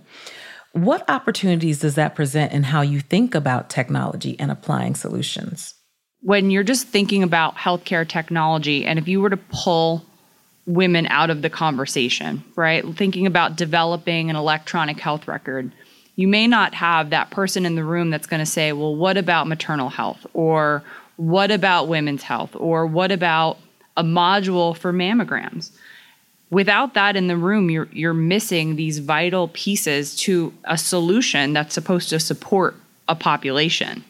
What 0.74 1.10
opportunities 1.10 1.80
does 1.80 1.96
that 1.96 2.16
present 2.16 2.54
in 2.54 2.63
how 2.63 2.82
you 2.82 3.01
think 3.01 3.36
about 3.36 3.70
technology 3.70 4.40
and 4.40 4.50
applying 4.51 4.96
solutions? 4.96 5.75
when 6.22 6.51
you're 6.51 6.63
just 6.63 6.88
thinking 6.88 7.24
about 7.24 7.56
healthcare 7.56 8.08
technology, 8.08 8.86
and 8.86 8.98
if 9.00 9.08
you 9.08 9.22
were 9.22 9.30
to 9.30 9.38
pull 9.38 10.06
women 10.68 11.08
out 11.08 11.32
of 11.32 11.42
the 11.42 11.50
conversation, 11.50 12.44
right? 12.56 12.86
Thinking 12.96 13.25
about 13.25 13.56
developing 13.56 14.30
an 14.30 14.36
electronic 14.36 15.00
health 15.00 15.28
record, 15.28 15.72
you 16.16 16.28
may 16.28 16.46
not 16.46 16.75
have 16.75 17.10
that 17.10 17.32
person 17.32 17.66
in 17.66 17.75
the 17.75 17.84
room 17.84 18.12
that's 18.12 18.28
going 18.28 18.40
to 18.40 18.46
say, 18.46 18.72
well, 18.72 18.96
what 18.96 19.18
about 19.18 19.48
maternal 19.48 19.90
health? 19.90 20.25
Or 20.34 20.84
what 21.18 21.50
about 21.50 21.88
women's 21.88 22.22
health? 22.22 22.56
Or 22.56 22.86
what 22.86 23.12
about 23.12 23.58
a 23.98 24.04
module 24.04 24.78
for 24.78 24.94
mammograms? 24.94 25.72
Without 26.51 26.93
that 26.93 27.15
in 27.15 27.27
the 27.27 27.38
room, 27.38 27.70
you're, 27.70 27.88
you're 27.93 28.13
missing 28.13 28.75
these 28.75 29.00
vital 29.00 29.48
pieces 29.53 30.15
to 30.17 30.53
a 30.65 30.77
solution 30.77 31.53
that's 31.53 31.74
supposed 31.74 32.10
to 32.10 32.20
support 32.20 32.75
a 33.08 33.15
population. 33.15 34.03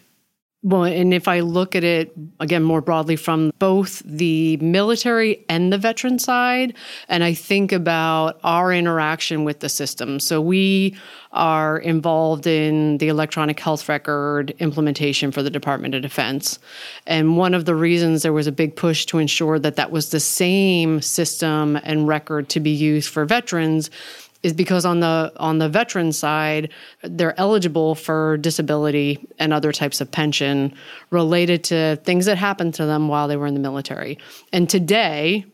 Well, 0.64 0.84
and 0.84 1.12
if 1.12 1.28
I 1.28 1.40
look 1.40 1.76
at 1.76 1.84
it 1.84 2.14
again 2.40 2.62
more 2.62 2.82
broadly 2.82 3.16
from 3.16 3.52
both 3.58 4.04
the 4.06 4.58
military 4.58 5.44
and 5.50 5.74
the 5.74 5.78
veteran 5.80 6.20
side, 6.20 6.76
and 7.10 7.24
I 7.24 7.34
think 7.34 7.72
about 7.72 8.40
our 8.44 8.72
interaction 8.72 9.44
with 9.44 9.62
the 9.62 9.70
system. 9.70 10.20
So 10.20 10.40
we 10.40 10.96
are 11.32 11.80
involved 11.80 12.46
in 12.46 13.00
the 13.00 13.08
electronic 13.08 13.60
health 13.60 13.90
record 13.90 14.52
implementation 14.60 15.32
for 15.32 15.42
the 15.42 15.50
Department 15.50 15.96
of 15.96 16.04
Defense. 16.04 16.60
And 17.08 17.38
one 17.38 17.56
of 17.56 17.66
the 17.66 17.74
reasons 17.74 18.22
there 18.22 18.34
was 18.34 18.46
a 18.48 18.52
big 18.52 18.76
push 18.76 19.06
to 19.08 19.18
ensure 19.18 19.58
that 19.58 19.78
that 19.78 19.90
was 19.90 20.12
the 20.12 20.20
same 20.20 21.02
system 21.02 21.80
and 21.84 22.08
record 22.08 22.50
to 22.50 22.60
be 22.60 22.70
used 22.70 23.10
for 23.10 23.26
veterans 23.26 23.90
is 24.44 24.54
because 24.54 24.86
on 24.86 25.00
the 25.00 25.32
on 25.38 25.60
the 25.60 25.70
veteran 25.70 26.12
side 26.12 26.70
they're 27.04 27.40
eligible 27.40 27.96
for 27.96 28.38
disability 28.38 29.28
and 29.40 29.54
other 29.54 29.72
types 29.72 30.02
of 30.02 30.12
pension 30.12 30.74
related 31.10 31.64
to 31.64 31.98
things 32.04 32.26
that 32.26 32.38
happened 32.38 32.74
to 32.74 32.86
them 32.86 33.08
while 33.08 33.28
they 33.28 33.38
were 33.38 33.48
in 33.48 33.54
the 33.54 33.60
military. 33.60 34.18
And 34.52 34.70
today, 34.70 35.46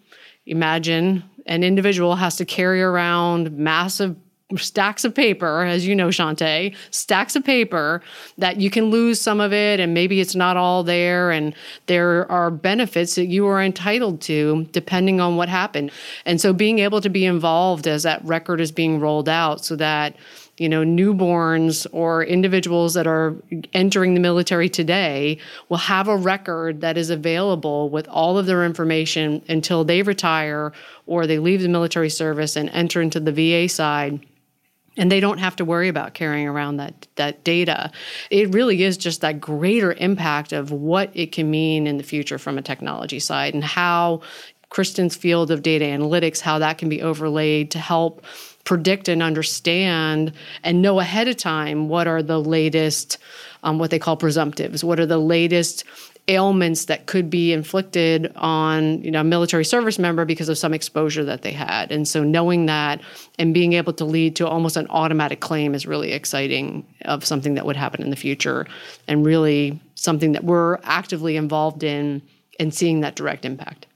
imagine 0.46 1.24
an 1.46 1.64
individual 1.64 2.16
has 2.16 2.36
to 2.38 2.46
carry 2.46 2.82
around 2.82 3.52
massive 3.52 4.16
stacks 4.56 5.04
of 5.04 5.14
paper, 5.14 5.64
as 5.64 5.86
you 5.86 5.94
know, 5.94 6.08
Shantae, 6.08 6.74
stacks 6.90 7.36
of 7.36 7.44
paper 7.44 8.02
that 8.38 8.62
you 8.62 8.70
can 8.70 8.86
lose 8.86 9.20
some 9.20 9.42
of 9.42 9.52
it 9.52 9.82
and 9.82 9.94
maybe 9.94 10.22
it's 10.22 10.36
not 10.36 10.56
all 10.56 10.84
there. 10.84 11.32
And 11.32 11.54
there 11.88 12.32
are 12.32 12.50
benefits 12.50 13.16
that 13.16 13.26
you 13.26 13.46
are 13.48 13.62
entitled 13.62 14.22
to 14.22 14.64
depending 14.72 15.20
on 15.20 15.36
what 15.36 15.50
happened. 15.50 15.92
And 16.26 16.40
so 16.40 16.54
being 16.54 16.80
able 16.80 17.02
to 17.02 17.10
be 17.10 17.26
involved 17.26 17.88
as 17.88 18.04
that 18.04 18.24
record 18.24 18.62
is 18.62 18.72
being 18.72 19.02
rolled 19.02 19.28
out 19.28 19.66
so 19.66 19.76
that 19.76 20.16
you 20.58 20.68
know, 20.68 20.84
newborns 20.84 21.86
or 21.92 22.24
individuals 22.24 22.96
that 22.96 23.06
are 23.06 23.36
entering 23.74 24.16
the 24.16 24.20
military 24.20 24.68
today 24.68 25.38
will 25.70 25.78
have 25.78 26.08
a 26.08 26.18
record 26.18 26.82
that 26.82 26.98
is 26.98 27.12
available 27.12 27.92
with 27.92 28.08
all 28.08 28.40
of 28.40 28.48
their 28.48 28.66
information 28.66 29.44
until 29.48 29.84
they 29.84 30.02
retire 30.02 30.74
or 31.06 31.28
they 31.28 31.38
leave 31.38 31.62
the 31.62 31.70
military 31.70 32.10
service 32.10 32.56
and 32.56 32.72
enter 32.72 33.04
into 33.04 33.20
the 33.20 33.32
VA 33.32 33.70
side 33.70 34.20
and 34.98 35.12
they 35.12 35.20
don't 35.20 35.38
have 35.38 35.56
to 35.58 35.66
worry 35.66 35.88
about 35.88 36.14
carrying 36.14 36.48
around 36.48 36.78
that 36.78 37.08
that 37.16 37.44
data. 37.44 37.92
It 38.30 38.54
really 38.54 38.84
is 38.84 38.98
just 38.98 39.22
that 39.22 39.40
greater 39.40 39.94
impact 39.94 40.54
of 40.54 40.72
what 40.72 41.12
it 41.14 41.32
can 41.32 41.50
mean 41.50 41.88
in 41.88 41.98
the 41.98 42.04
future 42.04 42.38
from 42.38 42.58
a 42.58 42.62
technology 42.62 43.20
side 43.20 43.54
and 43.54 43.64
how 43.64 44.22
Kristen's 44.70 45.16
field 45.16 45.50
of 45.50 45.62
data 45.62 45.86
analytics, 45.86 46.42
how 46.42 46.60
that 46.60 46.78
can 46.78 46.90
be 46.90 47.02
overlaid 47.02 47.72
to 47.72 47.80
help 47.80 48.26
predict 48.68 49.08
and 49.08 49.24
understand 49.24 50.34
and 50.62 50.82
know 50.82 51.00
ahead 51.00 51.30
of 51.30 51.38
time 51.38 51.88
what 51.88 52.06
are 52.06 52.22
the 52.22 52.38
latest, 52.38 53.18
um, 53.64 53.80
what 53.80 53.92
they 53.92 53.98
call 53.98 54.18
presumptives, 54.18 54.84
what 54.84 55.00
are 55.00 55.06
the 55.06 55.18
latest 55.18 55.86
ailments 56.28 56.84
that 56.84 57.06
could 57.06 57.30
be 57.30 57.54
inflicted 57.54 58.30
on 58.36 59.02
you 59.02 59.10
know 59.10 59.22
a 59.22 59.24
military 59.24 59.64
service 59.64 59.98
member 59.98 60.26
because 60.26 60.50
of 60.50 60.58
some 60.58 60.74
exposure 60.74 61.24
that 61.24 61.44
they 61.44 61.54
had. 61.54 61.94
And 61.94 62.06
so 62.06 62.26
knowing 62.26 62.66
that 62.66 63.00
and 63.40 63.54
being 63.54 63.72
able 63.72 63.94
to 63.94 64.04
lead 64.04 64.36
to 64.36 64.46
almost 64.46 64.76
an 64.76 64.88
automatic 64.90 65.40
claim 65.40 65.74
is 65.74 65.88
really 65.88 66.12
exciting 66.12 66.86
of 67.06 67.24
something 67.24 67.54
that 67.54 67.66
would 67.66 67.78
happen 67.78 68.02
in 68.02 68.10
the 68.10 68.18
future 68.18 68.68
and 69.08 69.26
really 69.26 69.80
something 69.96 70.34
that 70.34 70.44
we're 70.44 70.80
actively 70.84 71.38
involved 71.38 71.84
in 71.84 72.22
and 72.60 72.74
seeing 72.74 73.00
that 73.00 73.16
direct 73.16 73.46
impact 73.46 73.88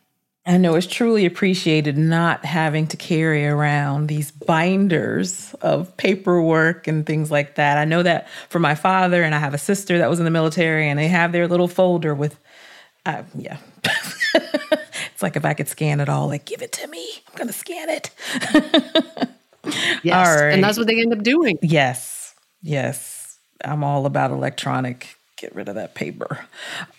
I 0.45 0.57
know 0.57 0.73
it's 0.73 0.87
truly 0.87 1.25
appreciated 1.25 1.97
not 1.97 2.45
having 2.45 2.87
to 2.87 2.97
carry 2.97 3.45
around 3.45 4.07
these 4.07 4.31
binders 4.31 5.53
of 5.61 5.95
paperwork 5.97 6.87
and 6.87 7.05
things 7.05 7.29
like 7.29 7.55
that. 7.55 7.77
I 7.77 7.85
know 7.85 8.01
that 8.01 8.27
for 8.49 8.57
my 8.57 8.73
father, 8.73 9.23
and 9.23 9.35
I 9.35 9.39
have 9.39 9.53
a 9.53 9.59
sister 9.59 9.99
that 9.99 10.09
was 10.09 10.17
in 10.17 10.25
the 10.25 10.31
military, 10.31 10.89
and 10.89 10.97
they 10.97 11.09
have 11.09 11.31
their 11.31 11.47
little 11.47 11.67
folder 11.67 12.15
with, 12.15 12.39
uh, 13.05 13.21
yeah. 13.35 13.57
it's 14.33 15.21
like 15.21 15.35
if 15.35 15.45
I 15.45 15.53
could 15.53 15.67
scan 15.67 15.99
it 15.99 16.09
all, 16.09 16.25
like, 16.27 16.45
give 16.45 16.63
it 16.63 16.71
to 16.73 16.87
me. 16.87 17.07
I'm 17.27 17.35
going 17.35 17.47
to 17.47 17.53
scan 17.53 17.89
it. 17.89 18.09
yes. 20.03 20.41
Right. 20.41 20.53
And 20.53 20.63
that's 20.63 20.77
what 20.79 20.87
they 20.87 20.99
end 20.99 21.13
up 21.13 21.21
doing. 21.21 21.59
Yes. 21.61 22.33
Yes. 22.63 23.37
I'm 23.63 23.83
all 23.83 24.07
about 24.07 24.31
electronic 24.31 25.17
get 25.41 25.55
rid 25.55 25.67
of 25.67 25.75
that 25.75 25.95
paper. 25.95 26.45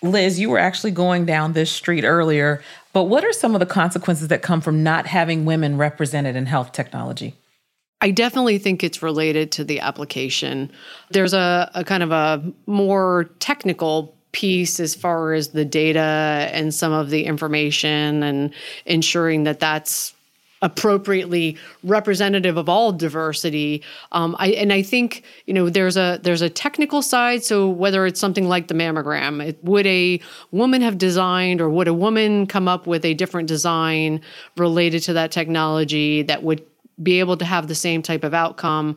Liz, 0.03 0.39
you 0.39 0.51
were 0.51 0.59
actually 0.59 0.91
going 0.91 1.25
down 1.25 1.53
this 1.53 1.71
street 1.71 2.05
earlier, 2.05 2.63
but 2.93 3.05
what 3.05 3.25
are 3.25 3.33
some 3.33 3.55
of 3.55 3.61
the 3.61 3.67
consequences 3.67 4.29
that 4.29 4.43
come 4.43 4.61
from 4.61 4.83
not 4.83 5.07
having 5.07 5.45
women 5.45 5.79
represented 5.79 6.37
in 6.37 6.47
health 6.47 6.73
technology? 6.73 7.35
I 8.01 8.11
definitely 8.11 8.59
think 8.59 8.83
it's 8.83 9.01
related 9.01 9.53
to 9.53 9.65
the 9.65 9.79
application. 9.79 10.73
There's 11.11 11.33
a, 11.33 11.71
a 11.75 11.85
kind 11.85 12.03
of 12.03 12.11
a 12.11 12.43
more 12.67 13.31
technical 13.39 14.17
piece 14.33 14.81
as 14.81 14.95
far 14.95 15.35
as 15.35 15.51
the 15.51 15.65
data 15.65 16.49
and 16.53 16.75
some 16.75 16.93
of 16.93 17.11
the 17.11 17.25
information 17.25 18.23
and 18.25 18.53
ensuring 18.87 19.45
that 19.45 19.61
that's 19.61 20.15
appropriately 20.63 21.57
representative 21.83 22.57
of 22.57 22.69
all 22.69 22.93
diversity. 22.93 23.83
Um, 24.13 24.37
I, 24.39 24.49
and 24.53 24.73
I 24.73 24.83
think 24.83 25.25
you 25.47 25.53
know 25.53 25.69
there's 25.69 25.97
a 25.97 26.21
there's 26.23 26.43
a 26.43 26.49
technical 26.49 27.03
side. 27.03 27.45
So 27.45 27.69
whether 27.69 28.07
it's 28.07 28.21
something 28.21 28.49
like 28.49 28.69
the 28.69 28.75
mammogram, 28.75 29.45
it, 29.45 29.63
would 29.63 29.87
a 29.87 30.21
woman 30.53 30.81
have 30.81 30.97
designed, 30.97 31.61
or 31.61 31.69
would 31.69 31.89
a 31.89 31.95
woman 31.95 32.47
come 32.47 32.69
up 32.69 32.87
with 32.87 33.05
a 33.05 33.15
different 33.15 33.49
design 33.49 34.21
related 34.57 35.03
to 35.05 35.13
that 35.13 35.33
technology 35.33 36.23
that 36.23 36.43
would 36.43 36.65
be 37.03 37.19
able 37.19 37.37
to 37.37 37.45
have 37.45 37.69
the 37.69 37.75
same 37.75 38.01
type 38.01 38.25
of 38.25 38.33
outcome 38.33 38.97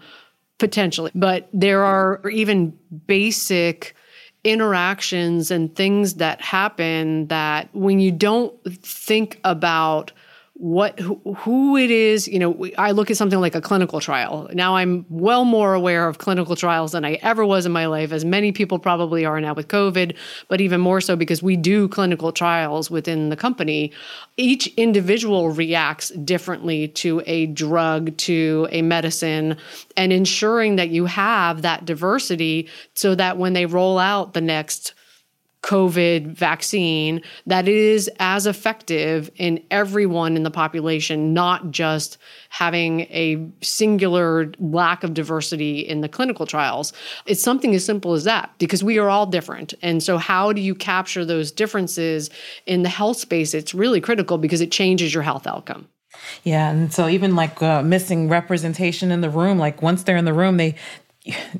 potentially? 0.59 1.11
But 1.15 1.49
there 1.51 1.83
are 1.83 2.21
even 2.29 2.77
basic 3.07 3.95
interactions 4.43 5.49
and 5.49 5.75
things 5.75 6.15
that 6.15 6.39
happen 6.39 7.27
that 7.27 7.67
when 7.73 7.99
you 7.99 8.11
don't 8.11 8.53
think 8.83 9.39
about 9.43 10.11
what 10.57 10.97
who, 10.99 11.19
who 11.39 11.75
it 11.75 11.91
is 11.91 12.27
you 12.29 12.39
know 12.39 12.67
i 12.77 12.91
look 12.91 13.11
at 13.11 13.17
something 13.17 13.41
like 13.41 13.55
a 13.55 13.61
clinical 13.61 13.99
trial. 13.99 14.49
Now 14.53 14.75
i'm 14.75 15.05
well 15.09 15.45
more 15.45 15.73
aware 15.73 16.07
of 16.07 16.17
clinical 16.17 16.55
trials 16.55 16.93
than 16.93 17.03
i 17.03 17.13
ever 17.15 17.45
was 17.45 17.65
in 17.65 17.71
my 17.71 17.87
life 17.87 18.11
as 18.11 18.23
many 18.23 18.51
people 18.51 18.79
probably 18.79 19.25
are 19.25 19.39
now 19.41 19.53
with 19.53 19.67
covid 19.67 20.15
but 20.47 20.61
even 20.61 20.79
more 20.79 21.01
so 21.01 21.15
because 21.15 21.43
we 21.43 21.55
do 21.57 21.87
clinical 21.87 22.31
trials 22.31 22.89
within 22.91 23.29
the 23.29 23.35
company. 23.35 23.91
Each 24.37 24.67
individual 24.75 25.49
reacts 25.49 26.09
differently 26.09 26.87
to 26.89 27.21
a 27.25 27.47
drug 27.47 28.15
to 28.17 28.67
a 28.71 28.81
medicine 28.81 29.57
and 29.97 30.11
ensuring 30.11 30.75
that 30.75 30.89
you 30.89 31.05
have 31.05 31.61
that 31.61 31.85
diversity 31.85 32.69
so 32.93 33.15
that 33.15 33.37
when 33.37 33.53
they 33.53 33.65
roll 33.65 33.97
out 33.97 34.33
the 34.33 34.41
next 34.41 34.93
COVID 35.65 36.27
vaccine 36.27 37.23
that 37.47 37.67
is 37.67 38.07
as 38.19 38.45
effective 38.45 39.31
in 39.35 39.63
everyone 39.71 40.37
in 40.37 40.43
the 40.43 40.51
population, 40.51 41.33
not 41.33 41.71
just 41.71 42.19
having 42.49 43.01
a 43.09 43.43
singular 43.63 44.51
lack 44.59 45.03
of 45.03 45.15
diversity 45.15 45.79
in 45.79 46.01
the 46.01 46.07
clinical 46.07 46.45
trials. 46.45 46.93
It's 47.25 47.41
something 47.41 47.73
as 47.73 47.83
simple 47.83 48.13
as 48.13 48.25
that 48.25 48.51
because 48.59 48.83
we 48.83 48.99
are 48.99 49.09
all 49.09 49.25
different. 49.25 49.73
And 49.81 50.03
so, 50.03 50.19
how 50.19 50.53
do 50.53 50.61
you 50.61 50.75
capture 50.75 51.25
those 51.25 51.51
differences 51.51 52.29
in 52.67 52.83
the 52.83 52.89
health 52.89 53.17
space? 53.17 53.55
It's 53.55 53.73
really 53.73 53.99
critical 53.99 54.37
because 54.37 54.61
it 54.61 54.71
changes 54.71 55.15
your 55.15 55.23
health 55.23 55.47
outcome. 55.47 55.87
Yeah, 56.43 56.69
and 56.69 56.93
so 56.93 57.07
even 57.07 57.35
like 57.35 57.61
uh, 57.61 57.81
missing 57.81 58.29
representation 58.29 59.11
in 59.11 59.21
the 59.21 59.29
room, 59.29 59.57
like 59.57 59.81
once 59.81 60.03
they're 60.03 60.15
in 60.15 60.25
the 60.25 60.33
room, 60.33 60.57
they 60.57 60.75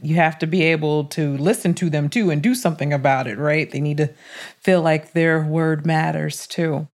you 0.01 0.15
have 0.15 0.38
to 0.39 0.48
be 0.48 0.63
able 0.63 1.05
to 1.05 1.38
listen 1.38 1.74
to 1.75 1.89
them 1.89 2.10
too 2.10 2.29
and 2.29 2.41
do 2.41 2.55
something 2.55 2.93
about 2.93 3.27
it, 3.27 3.38
right? 3.38 3.69
They 3.69 3.81
need 3.81 3.98
to 3.98 4.13
feel 4.60 4.81
like 4.81 5.13
their 5.13 5.41
word 5.41 5.86
matters 5.86 6.48
too. 6.48 6.88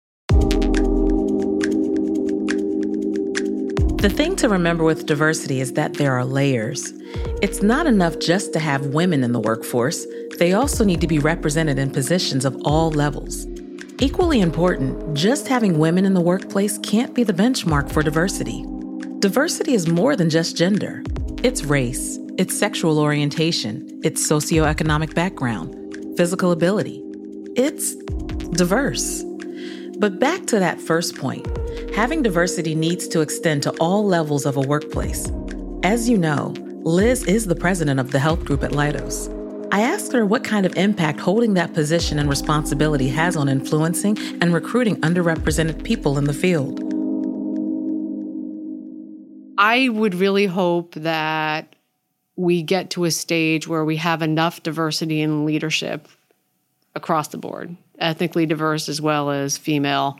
The 4.00 4.10
thing 4.10 4.38
to 4.38 4.48
remember 4.48 4.86
with 4.86 5.06
diversity 5.06 5.60
is 5.60 5.74
that 5.74 5.96
there 5.96 6.14
are 6.14 6.24
layers. 6.24 6.94
It's 7.42 7.62
not 7.62 7.86
enough 7.86 8.20
just 8.20 8.54
to 8.54 8.60
have 8.60 8.88
women 8.88 9.26
in 9.26 9.34
the 9.34 9.42
workforce, 9.42 10.06
they 10.38 10.54
also 10.54 10.86
need 10.86 11.02
to 11.02 11.08
be 11.08 11.20
represented 11.20 11.78
in 11.78 11.92
positions 11.92 12.46
of 12.46 12.56
all 12.64 12.92
levels. 12.92 13.46
Equally 14.00 14.40
important, 14.40 15.14
just 15.14 15.50
having 15.50 15.78
women 15.78 16.06
in 16.06 16.14
the 16.14 16.22
workplace 16.22 16.78
can't 16.78 17.14
be 17.14 17.26
the 17.26 17.34
benchmark 17.34 17.92
for 17.92 18.02
diversity. 18.02 18.66
Diversity 19.20 19.74
is 19.74 19.90
more 19.90 20.16
than 20.16 20.30
just 20.30 20.56
gender, 20.56 21.04
it's 21.44 21.66
race, 21.66 22.18
it's 22.40 22.58
sexual 22.58 23.00
orientation, 23.00 24.00
it's 24.02 24.26
socioeconomic 24.26 25.14
background, 25.14 25.76
physical 26.16 26.54
ability. 26.54 27.04
it's 27.58 27.96
diverse. 28.56 29.26
But 29.98 30.20
back 30.20 30.46
to 30.46 30.60
that 30.60 30.80
first 30.80 31.18
point 31.18 31.46
having 31.94 32.24
diversity 32.24 32.76
needs 32.76 33.10
to 33.10 33.20
extend 33.20 33.62
to 33.64 33.72
all 33.82 34.06
levels 34.06 34.46
of 34.46 34.56
a 34.56 34.62
workplace. 34.62 35.30
As 35.84 36.08
you 36.08 36.18
know, 36.18 36.54
Liz 36.84 37.26
is 37.26 37.46
the 37.46 37.56
president 37.56 38.00
of 38.00 38.12
the 38.12 38.20
health 38.20 38.46
group 38.46 38.64
at 38.64 38.72
Leidos. 38.72 39.28
I 39.74 39.82
asked 39.82 40.14
her 40.14 40.26
what 40.26 40.46
kind 40.46 40.66
of 40.66 40.74
impact 40.78 41.20
holding 41.20 41.56
that 41.56 41.74
position 41.74 42.20
and 42.20 42.30
responsibility 42.30 43.10
has 43.10 43.36
on 43.36 43.50
influencing 43.50 44.18
and 44.42 44.54
recruiting 44.54 44.96
underrepresented 45.02 45.84
people 45.84 46.18
in 46.18 46.24
the 46.24 46.34
field. 46.34 46.80
I 49.58 49.90
would 49.90 50.16
really 50.16 50.46
hope 50.46 50.96
that 50.96 51.76
we 52.40 52.64
get 52.64 52.90
to 52.90 53.04
a 53.04 53.12
stage 53.12 53.68
where 53.68 53.84
we 53.84 53.98
have 53.98 54.22
enough 54.22 54.64
diversity 54.64 55.20
in 55.20 55.44
leadership 55.44 56.08
across 56.96 57.28
the 57.28 57.38
board, 57.38 57.76
ethnically 58.00 58.46
diverse 58.46 58.88
as 58.88 59.02
well 59.02 59.30
as 59.30 59.58
female, 59.58 60.18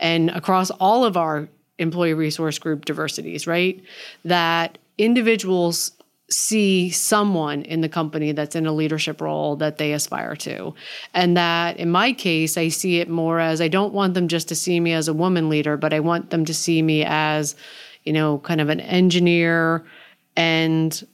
and 0.00 0.28
across 0.30 0.70
all 0.72 1.04
of 1.04 1.16
our 1.16 1.48
employee 1.78 2.14
resource 2.14 2.58
group 2.58 2.84
diversities, 2.84 3.46
right? 3.46 3.80
That 4.24 4.76
individuals 4.98 5.92
see 6.28 6.90
someone 6.90 7.62
in 7.62 7.80
the 7.80 7.88
company 7.88 8.32
that's 8.32 8.56
in 8.56 8.66
a 8.66 8.72
leadership 8.72 9.20
role 9.20 9.54
that 9.54 9.78
they 9.78 9.92
aspire 9.92 10.34
to. 10.34 10.74
And 11.14 11.36
that 11.36 11.76
in 11.76 11.92
my 11.92 12.12
case, 12.12 12.58
I 12.58 12.68
see 12.68 12.98
it 12.98 13.08
more 13.08 13.38
as 13.38 13.60
I 13.60 13.68
don't 13.68 13.94
want 13.94 14.14
them 14.14 14.26
just 14.26 14.48
to 14.48 14.56
see 14.56 14.80
me 14.80 14.94
as 14.94 15.06
a 15.06 15.14
woman 15.14 15.48
leader, 15.48 15.76
but 15.76 15.92
I 15.92 16.00
want 16.00 16.30
them 16.30 16.44
to 16.44 16.54
see 16.54 16.82
me 16.82 17.04
as, 17.06 17.54
you 18.02 18.12
know, 18.12 18.38
kind 18.38 18.60
of 18.60 18.68
an 18.68 18.80
engineer 18.80 19.84
and 20.34 21.06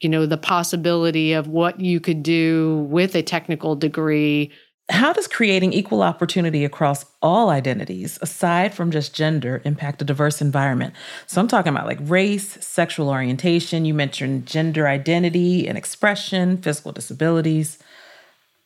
you 0.00 0.08
know 0.08 0.26
the 0.26 0.36
possibility 0.36 1.32
of 1.32 1.48
what 1.48 1.80
you 1.80 2.00
could 2.00 2.22
do 2.22 2.86
with 2.90 3.14
a 3.14 3.22
technical 3.22 3.76
degree 3.76 4.52
how 4.90 5.14
does 5.14 5.26
creating 5.26 5.72
equal 5.72 6.02
opportunity 6.02 6.64
across 6.64 7.06
all 7.22 7.48
identities, 7.48 8.18
aside 8.20 8.74
from 8.74 8.90
just 8.90 9.14
gender, 9.14 9.62
impact 9.64 10.02
a 10.02 10.04
diverse 10.04 10.42
environment? 10.42 10.92
So 11.26 11.40
I'm 11.40 11.48
talking 11.48 11.72
about 11.72 11.86
like 11.86 11.98
race, 12.02 12.58
sexual 12.64 13.08
orientation. 13.08 13.86
You 13.86 13.94
mentioned 13.94 14.46
gender 14.46 14.86
identity 14.86 15.66
and 15.66 15.78
expression, 15.78 16.58
physical 16.58 16.92
disabilities. 16.92 17.78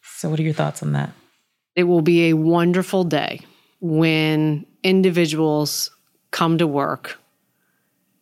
So, 0.03 0.29
what 0.29 0.41
are 0.41 0.43
your 0.43 0.55
thoughts 0.55 0.83
on 0.83 0.93
that? 0.93 1.13
It 1.77 1.85
will 1.85 2.03
be 2.03 2.29
a 2.29 2.33
wonderful 2.33 3.05
day 3.05 3.41
when 3.81 4.67
individuals 4.83 5.91
come 6.33 6.59
to 6.59 6.67
work 6.67 7.21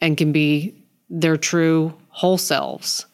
and 0.03 0.19
can 0.19 0.33
be 0.33 0.85
their 1.09 1.39
true 1.39 1.95
whole 2.17 2.39
selves 2.39 3.05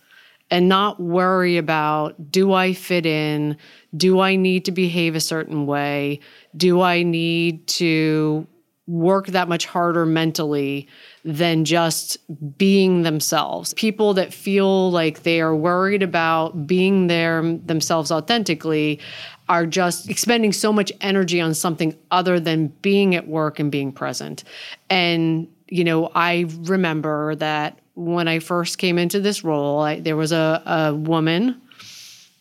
and 0.49 0.69
not 0.69 1.01
worry 1.01 1.57
about 1.57 2.31
do 2.31 2.53
I 2.53 2.73
fit 2.73 3.05
in? 3.05 3.57
Do 3.97 4.21
I 4.21 4.37
need 4.37 4.65
to 4.67 4.71
behave 4.71 5.17
a 5.17 5.21
certain 5.21 5.67
way? 5.67 6.21
Do 6.57 6.83
I 6.83 7.03
need 7.03 7.67
to 7.83 8.47
work 8.87 9.27
that 9.29 9.49
much 9.49 9.67
harder 9.67 10.07
mentally 10.07 10.87
than 11.25 11.65
just 11.65 12.17
being 12.57 13.03
themselves? 13.03 13.75
People 13.75 14.15
that 14.15 14.33
feel 14.33 14.93
like 14.93 15.25
they 15.25 15.41
are 15.41 15.57
worried 15.57 16.05
about 16.05 16.69
being 16.69 17.09
there 17.09 17.43
themselves 17.43 18.13
authentically 18.13 19.01
are 19.49 19.67
just 19.67 20.09
expending 20.09 20.53
so 20.53 20.73
much 20.73 20.93
energy 21.01 21.41
on 21.41 21.55
something 21.55 21.97
other 22.13 22.39
than 22.39 22.69
being 22.83 23.17
at 23.17 23.27
work 23.27 23.59
and 23.59 23.73
being 23.73 23.91
present. 23.91 24.45
And 24.89 25.49
you 25.67 25.83
know, 25.83 26.13
I 26.15 26.45
remember 26.61 27.35
that 27.37 27.79
when 27.95 28.29
I 28.29 28.39
first 28.39 28.79
came 28.79 28.99
into 28.99 29.21
this 29.21 29.45
role, 29.45 29.81
I, 29.81 30.01
there 30.01 30.17
was 30.17 30.33
a, 30.33 30.63
a 30.65 30.95
woman 30.95 31.61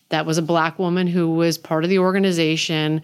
that 0.09 0.25
was 0.25 0.37
a 0.37 0.41
black 0.41 0.77
woman 0.79 1.07
who 1.07 1.31
was 1.31 1.57
part 1.57 1.83
of 1.83 1.89
the 1.89 1.99
organization 1.99 3.01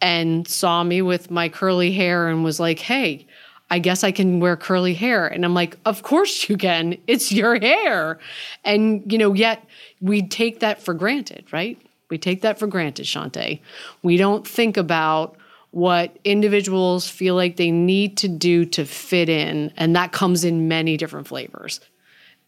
and 0.00 0.46
saw 0.46 0.82
me 0.82 1.02
with 1.02 1.30
my 1.30 1.48
curly 1.48 1.92
hair 1.92 2.28
and 2.28 2.44
was 2.44 2.60
like, 2.60 2.78
hey, 2.78 3.26
I 3.70 3.78
guess 3.78 4.04
I 4.04 4.12
can 4.12 4.38
wear 4.40 4.56
curly 4.56 4.92
hair. 4.92 5.26
And 5.26 5.44
I'm 5.44 5.54
like, 5.54 5.78
of 5.86 6.02
course 6.02 6.48
you 6.48 6.58
can. 6.58 6.98
It's 7.06 7.32
your 7.32 7.58
hair. 7.58 8.18
And, 8.64 9.10
you 9.10 9.16
know, 9.16 9.32
yet 9.32 9.64
we 10.00 10.22
take 10.26 10.60
that 10.60 10.82
for 10.82 10.92
granted, 10.92 11.50
right? 11.52 11.80
We 12.10 12.18
take 12.18 12.42
that 12.42 12.58
for 12.58 12.66
granted, 12.66 13.06
Shantae. 13.06 13.60
We 14.02 14.18
don't 14.18 14.46
think 14.46 14.76
about 14.76 15.36
what 15.72 16.16
individuals 16.22 17.08
feel 17.08 17.34
like 17.34 17.56
they 17.56 17.70
need 17.70 18.18
to 18.18 18.28
do 18.28 18.64
to 18.66 18.84
fit 18.84 19.28
in. 19.28 19.72
And 19.76 19.96
that 19.96 20.12
comes 20.12 20.44
in 20.44 20.68
many 20.68 20.96
different 20.96 21.26
flavors. 21.26 21.80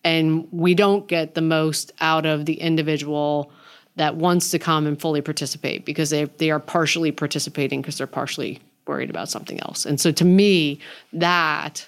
And 0.04 0.46
we 0.52 0.74
don't 0.74 1.08
get 1.08 1.34
the 1.34 1.40
most 1.40 1.92
out 2.00 2.26
of 2.26 2.44
the 2.44 2.60
individual 2.60 3.50
that 3.96 4.16
wants 4.16 4.50
to 4.50 4.58
come 4.58 4.87
and 4.87 5.00
fully 5.00 5.22
participate 5.22 5.87
because 5.87 6.10
they, 6.10 6.24
they 6.24 6.50
are 6.50 6.60
partially 6.60 7.12
participating 7.12 7.80
because 7.80 7.96
they're 7.96 8.06
partially 8.06 8.60
worried 8.87 9.08
about 9.08 9.30
something 9.30 9.58
else. 9.60 9.87
And 9.87 9.98
so 9.98 10.12
to 10.12 10.24
me, 10.24 10.78
that 11.14 11.87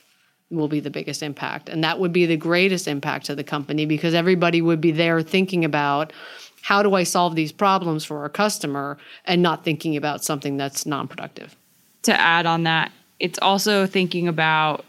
will 0.50 0.68
be 0.68 0.80
the 0.80 0.90
biggest 0.90 1.22
impact. 1.22 1.68
And 1.68 1.84
that 1.84 1.98
would 1.98 2.12
be 2.12 2.24
the 2.24 2.36
greatest 2.36 2.88
impact 2.88 3.26
to 3.26 3.34
the 3.34 3.44
company 3.44 3.84
because 3.84 4.14
everybody 4.14 4.62
would 4.62 4.80
be 4.80 4.92
there 4.92 5.20
thinking 5.20 5.64
about 5.64 6.12
how 6.66 6.82
do 6.82 6.94
I 6.94 7.04
solve 7.04 7.36
these 7.36 7.52
problems 7.52 8.04
for 8.04 8.22
our 8.22 8.28
customer 8.28 8.98
and 9.24 9.40
not 9.40 9.62
thinking 9.62 9.96
about 9.96 10.24
something 10.24 10.56
that's 10.56 10.84
non 10.84 11.06
productive. 11.06 11.54
To 12.02 12.20
add 12.20 12.44
on 12.44 12.64
that, 12.64 12.90
it's 13.20 13.38
also 13.38 13.86
thinking 13.86 14.26
about 14.26 14.84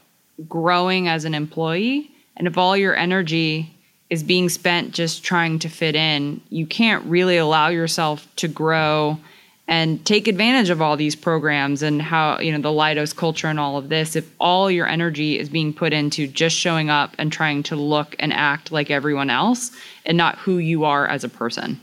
growing 0.49 1.07
as 1.07 1.23
an 1.23 1.35
employee. 1.35 2.09
And 2.35 2.47
if 2.47 2.57
all 2.57 2.75
your 2.75 2.95
energy 2.95 3.75
is 4.09 4.23
being 4.23 4.49
spent 4.49 4.91
just 4.91 5.23
trying 5.23 5.59
to 5.59 5.69
fit 5.69 5.95
in, 5.95 6.41
you 6.49 6.65
can't 6.65 7.05
really 7.05 7.37
allow 7.37 7.67
yourself 7.67 8.27
to 8.37 8.47
grow 8.47 9.19
and 9.67 10.05
take 10.05 10.27
advantage 10.27 10.69
of 10.69 10.81
all 10.81 10.95
these 10.95 11.15
programs 11.15 11.81
and 11.81 12.01
how 12.01 12.39
you 12.39 12.51
know 12.51 12.59
the 12.59 12.69
Leidos 12.69 13.15
culture 13.15 13.47
and 13.47 13.59
all 13.59 13.77
of 13.77 13.89
this 13.89 14.15
if 14.15 14.29
all 14.39 14.71
your 14.71 14.87
energy 14.87 15.37
is 15.37 15.49
being 15.49 15.73
put 15.73 15.93
into 15.93 16.27
just 16.27 16.55
showing 16.55 16.89
up 16.89 17.13
and 17.17 17.31
trying 17.31 17.63
to 17.63 17.75
look 17.75 18.15
and 18.19 18.31
act 18.33 18.71
like 18.71 18.89
everyone 18.89 19.29
else 19.29 19.71
and 20.05 20.17
not 20.17 20.37
who 20.37 20.57
you 20.57 20.85
are 20.85 21.07
as 21.07 21.23
a 21.23 21.29
person. 21.29 21.79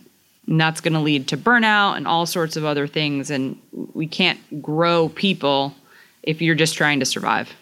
And 0.47 0.61
that's 0.61 0.81
going 0.81 0.95
to 0.95 1.01
lead 1.01 1.29
to 1.29 1.37
burnout 1.37 1.97
and 1.97 2.07
all 2.07 2.27
sorts 2.27 2.57
of 2.57 2.65
other 2.65 2.87
things 2.87 3.31
and 3.31 3.59
we 3.95 4.07
can't 4.07 4.63
grow 4.63 5.09
people 5.09 5.75
if 6.23 6.41
you're 6.41 6.55
just 6.55 6.75
trying 6.75 7.01
to 7.01 7.07
survive 7.07 7.55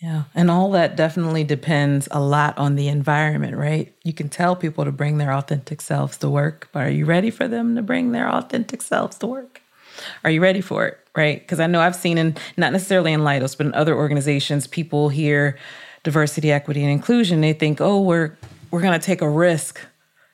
yeah. 0.00 0.24
And 0.34 0.50
all 0.50 0.70
that 0.70 0.96
definitely 0.96 1.44
depends 1.44 2.08
a 2.10 2.20
lot 2.20 2.56
on 2.56 2.76
the 2.76 2.88
environment, 2.88 3.56
right? 3.56 3.94
You 4.02 4.14
can 4.14 4.30
tell 4.30 4.56
people 4.56 4.86
to 4.86 4.92
bring 4.92 5.18
their 5.18 5.32
authentic 5.32 5.82
selves 5.82 6.16
to 6.18 6.30
work, 6.30 6.68
but 6.72 6.86
are 6.86 6.90
you 6.90 7.04
ready 7.04 7.30
for 7.30 7.46
them 7.46 7.76
to 7.76 7.82
bring 7.82 8.12
their 8.12 8.28
authentic 8.28 8.80
selves 8.80 9.18
to 9.18 9.26
work? 9.26 9.60
Are 10.24 10.30
you 10.30 10.40
ready 10.40 10.62
for 10.62 10.86
it? 10.86 10.98
Right? 11.14 11.38
Because 11.38 11.60
I 11.60 11.66
know 11.66 11.80
I've 11.80 11.96
seen 11.96 12.16
in 12.16 12.36
not 12.56 12.72
necessarily 12.72 13.12
in 13.12 13.20
Leidos, 13.20 13.56
but 13.56 13.66
in 13.66 13.74
other 13.74 13.94
organizations, 13.94 14.66
people 14.66 15.10
hear 15.10 15.58
diversity, 16.02 16.50
equity, 16.50 16.82
and 16.82 16.90
inclusion. 16.90 17.42
They 17.42 17.52
think, 17.52 17.80
oh, 17.80 18.00
we're 18.00 18.38
we're 18.70 18.80
gonna 18.80 19.00
take 19.00 19.20
a 19.20 19.28
risk, 19.28 19.80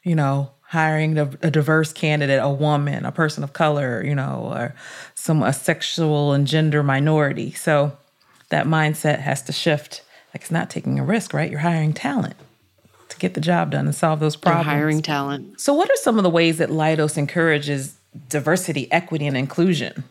you 0.04 0.14
know, 0.14 0.50
hiring 0.60 1.18
a, 1.18 1.30
a 1.42 1.50
diverse 1.50 1.92
candidate, 1.92 2.38
a 2.40 2.50
woman, 2.50 3.04
a 3.04 3.10
person 3.10 3.42
of 3.42 3.52
color, 3.52 4.04
you 4.04 4.14
know, 4.14 4.52
or 4.52 4.74
some 5.14 5.42
a 5.42 5.52
sexual 5.52 6.32
and 6.32 6.46
gender 6.46 6.82
minority. 6.82 7.52
So 7.52 7.96
that 8.50 8.66
mindset 8.66 9.20
has 9.20 9.42
to 9.42 9.52
shift. 9.52 10.02
Like 10.34 10.42
it's 10.42 10.50
not 10.50 10.70
taking 10.70 10.98
a 10.98 11.04
risk, 11.04 11.32
right? 11.32 11.50
You're 11.50 11.60
hiring 11.60 11.92
talent 11.92 12.36
to 13.08 13.16
get 13.18 13.34
the 13.34 13.40
job 13.40 13.70
done 13.70 13.86
and 13.86 13.94
solve 13.94 14.20
those 14.20 14.36
problems. 14.36 14.66
You're 14.66 14.74
hiring 14.74 15.02
talent. 15.02 15.60
So, 15.60 15.74
what 15.74 15.90
are 15.90 15.96
some 15.96 16.18
of 16.18 16.22
the 16.22 16.30
ways 16.30 16.58
that 16.58 16.70
Leidos 16.70 17.16
encourages 17.16 17.96
diversity, 18.28 18.90
equity, 18.92 19.26
and 19.26 19.36
inclusion? 19.36 20.04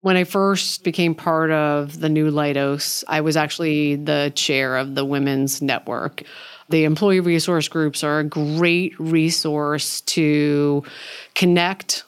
When 0.00 0.16
I 0.16 0.24
first 0.24 0.84
became 0.84 1.14
part 1.14 1.50
of 1.50 2.00
the 2.00 2.08
new 2.08 2.30
Leidos, 2.30 3.02
I 3.08 3.20
was 3.20 3.36
actually 3.36 3.96
the 3.96 4.32
chair 4.34 4.76
of 4.76 4.94
the 4.94 5.04
Women's 5.04 5.60
Network. 5.60 6.22
The 6.68 6.84
employee 6.84 7.20
resource 7.20 7.66
groups 7.66 8.04
are 8.04 8.20
a 8.20 8.24
great 8.24 8.98
resource 9.00 10.00
to 10.02 10.84
connect 11.34 12.04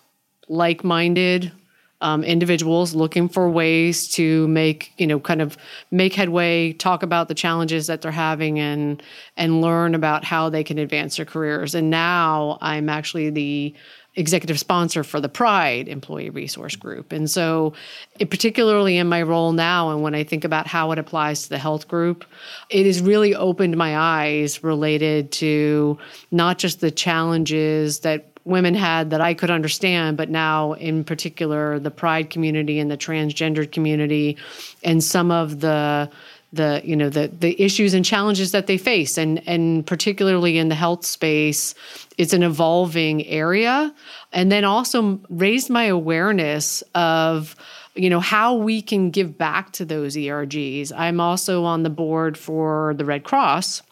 like 0.49 0.85
minded 0.85 1.53
um, 2.01 2.25
individuals 2.25 2.95
looking 2.95 3.29
for 3.29 3.49
ways 3.49 4.09
to 4.09 4.49
make 4.49 4.93
you 4.99 5.07
know 5.07 5.21
kind 5.21 5.43
of 5.43 5.57
make 5.91 6.15
headway 6.15 6.73
talk 6.73 7.03
about 7.03 7.29
the 7.29 7.35
challenges 7.35 7.87
that 7.87 8.03
they're 8.03 8.11
having 8.11 8.59
and 8.59 9.03
and 9.37 9.61
learn 9.61 9.95
about 9.95 10.25
how 10.25 10.49
they 10.49 10.65
can 10.65 10.79
advance 10.79 11.17
their 11.17 11.27
careers 11.27 11.75
and 11.75 11.91
now 11.91 12.59
i'm 12.61 12.89
actually 12.89 13.31
the 13.31 13.75
executive 14.17 14.59
sponsor 14.59 15.05
for 15.05 15.21
the 15.21 15.29
Pride 15.29 15.89
Employee 15.89 16.31
Resource 16.31 16.75
Group. 16.77 17.13
And 17.13 17.31
so, 17.31 17.75
it, 18.19 18.31
particularly 18.31 18.97
in 18.97 19.09
my 19.09 19.23
role 19.23 19.53
now, 19.53 19.91
and 19.91 20.03
when 20.03 20.15
I 20.15 20.25
think 20.25 20.45
about 20.45 20.67
how 20.67 20.91
it 20.93 20.99
applies 20.99 21.45
to 21.45 21.49
the 21.49 21.59
health 21.59 21.87
group, 21.87 22.25
it 22.69 22.87
has 22.87 23.01
really 23.01 23.35
opened 23.35 23.77
my 23.77 23.97
eyes 23.97 24.65
related 24.65 25.31
to 25.33 25.99
not 26.31 26.59
just 26.59 26.81
the 26.81 26.91
challenges 26.91 28.01
that 28.01 28.30
women 28.45 28.75
had 28.75 29.11
that 29.11 29.21
I 29.21 29.35
could 29.35 29.51
understand, 29.51 30.17
but 30.17 30.31
now, 30.31 30.73
in 30.75 31.05
particular, 31.05 31.79
the 31.79 31.91
pride 31.91 32.31
community 32.31 32.79
and 32.79 32.91
the 32.91 32.97
transgendered 32.97 33.73
community, 33.73 34.37
and 34.83 35.03
some 35.03 35.31
of 35.31 35.61
the 35.61 36.11
the 36.53 36.81
you 36.85 36.97
know 36.97 37.09
the 37.09 37.29
the 37.29 37.61
issues 37.63 37.95
and 37.95 38.05
challenges 38.05 38.51
that 38.51 38.67
they 38.67 38.77
face 38.77 39.17
and 39.17 39.41
and 39.47 39.87
particularly 39.87 40.59
in 40.59 40.69
the 40.69 40.75
health 40.75 41.07
space 41.07 41.77
it's 42.19 42.33
an 42.33 42.43
evolving 42.43 43.25
area 43.27 43.95
and 44.33 44.51
then 44.51 44.65
also 44.65 45.21
raised 45.29 45.71
my 45.71 45.85
awareness 45.85 46.83
of 46.97 47.55
you 47.95 48.09
know 48.09 48.21
how 48.21 48.55
we 48.55 48.83
can 48.83 49.11
give 49.11 49.37
back 49.37 49.73
to 49.73 49.85
those 49.85 50.17
ERGs. 50.17 50.93
I'm 50.97 51.21
also 51.21 51.65
on 51.65 51.83
the 51.83 51.91
board 51.91 52.39
for 52.39 52.95
the 52.97 53.05
Red 53.05 53.25
Cross 53.25 53.83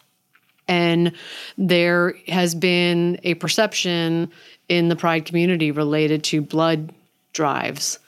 and 0.69 1.11
there 1.57 2.13
has 2.27 2.55
been 2.55 3.19
a 3.23 3.33
perception 3.33 4.31
in 4.69 4.87
the 4.87 4.95
pride 4.95 5.25
community 5.25 5.71
related 5.71 6.23
to 6.25 6.41
blood 6.41 6.93
drives 7.33 7.99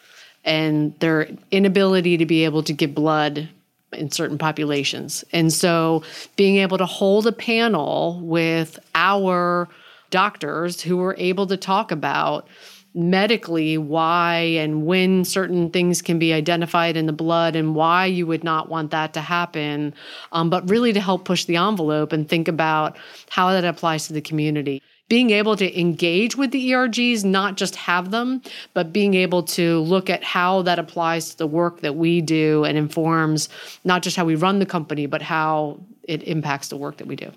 and 0.46 0.98
their 1.00 1.28
inability 1.50 2.18
to 2.18 2.26
be 2.26 2.46
able 2.46 2.64
to 2.64 2.72
give 2.72 2.94
blood 2.94 3.50
in 3.92 4.12
certain 4.12 4.38
populations. 4.38 5.26
And 5.34 5.52
so 5.52 6.04
being 6.36 6.58
able 6.58 6.78
to 6.78 6.86
hold 6.86 7.28
a 7.28 7.32
panel 7.32 8.22
with 8.22 8.80
our 8.94 9.68
doctors 10.12 10.82
who 10.82 10.98
were 10.98 11.16
able 11.18 11.48
to 11.48 11.58
talk 11.58 11.92
about 11.92 12.48
medically 12.94 13.78
why 13.78 14.36
and 14.58 14.86
when 14.86 15.24
certain 15.24 15.70
things 15.70 16.02
can 16.02 16.20
be 16.20 16.34
identified 16.34 16.98
in 16.98 17.06
the 17.06 17.14
blood 17.14 17.56
and 17.56 17.76
why 17.76 18.06
you 18.06 18.28
would 18.28 18.44
not 18.44 18.70
want 18.70 18.92
that 18.92 19.14
to 19.14 19.22
happen, 19.22 19.94
um, 20.32 20.50
but 20.50 20.70
really 20.70 20.94
to 20.94 21.00
help 21.00 21.26
push 21.26 21.46
the 21.46 21.56
envelope 21.56 22.12
and 22.12 22.28
think 22.28 22.48
about 22.48 22.98
how 23.30 23.52
that 23.52 23.64
applies 23.64 24.08
to 24.08 24.14
the 24.14 24.22
community 24.22 24.82
being 25.12 25.32
able 25.32 25.58
to 25.58 25.78
engage 25.78 26.38
with 26.38 26.52
the 26.52 26.72
ERGs, 26.72 27.26
not 27.26 27.58
just 27.58 27.76
have 27.76 28.12
them, 28.12 28.42
but 28.74 28.94
being 28.94 29.14
able 29.14 29.44
to 29.44 29.82
look 29.82 30.10
at 30.10 30.24
how 30.24 30.62
that 30.62 30.80
applies 30.80 31.32
to 31.32 31.38
the 31.38 31.46
work 31.46 31.82
that 31.82 31.98
we 31.98 32.22
do 32.22 32.64
and 32.64 32.78
informs 32.78 33.50
not 33.84 34.04
just 34.04 34.16
how 34.16 34.24
we 34.24 34.36
run 34.36 34.60
the 34.60 34.66
company, 34.66 35.08
but 35.08 35.22
how 35.22 35.78
it 36.04 36.24
impacts 36.24 36.70
the 36.70 36.78
work 36.78 36.96
that 36.96 37.08
we 37.08 37.18
do. 37.18 37.30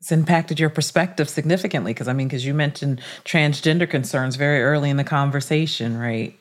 It's 0.00 0.12
impacted 0.12 0.58
your 0.58 0.70
perspective 0.70 1.28
significantly 1.28 1.92
because 1.92 2.08
I 2.08 2.14
mean, 2.14 2.28
because 2.28 2.46
you 2.46 2.54
mentioned 2.54 3.02
transgender 3.24 3.88
concerns 3.88 4.36
very 4.36 4.62
early 4.62 4.88
in 4.88 4.96
the 4.96 5.04
conversation, 5.04 5.98
right? 5.98 6.38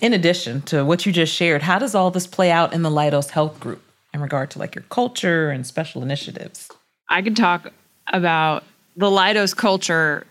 In 0.00 0.12
addition 0.12 0.62
to 0.62 0.84
what 0.84 1.06
you 1.06 1.12
just 1.12 1.34
shared, 1.34 1.62
how 1.62 1.78
does 1.78 1.94
all 1.94 2.10
this 2.10 2.26
play 2.26 2.50
out 2.50 2.72
in 2.72 2.82
the 2.82 2.90
Leidos 2.90 3.30
Health 3.30 3.58
Group 3.60 3.82
in 4.12 4.20
regard 4.20 4.50
to 4.52 4.58
like 4.58 4.74
your 4.74 4.84
culture 4.90 5.50
and 5.50 5.66
special 5.66 6.02
initiatives? 6.02 6.68
I 7.08 7.22
could 7.22 7.36
talk 7.36 7.72
about 8.08 8.64
the 8.96 9.06
Leidos 9.06 9.56
culture 9.56 10.26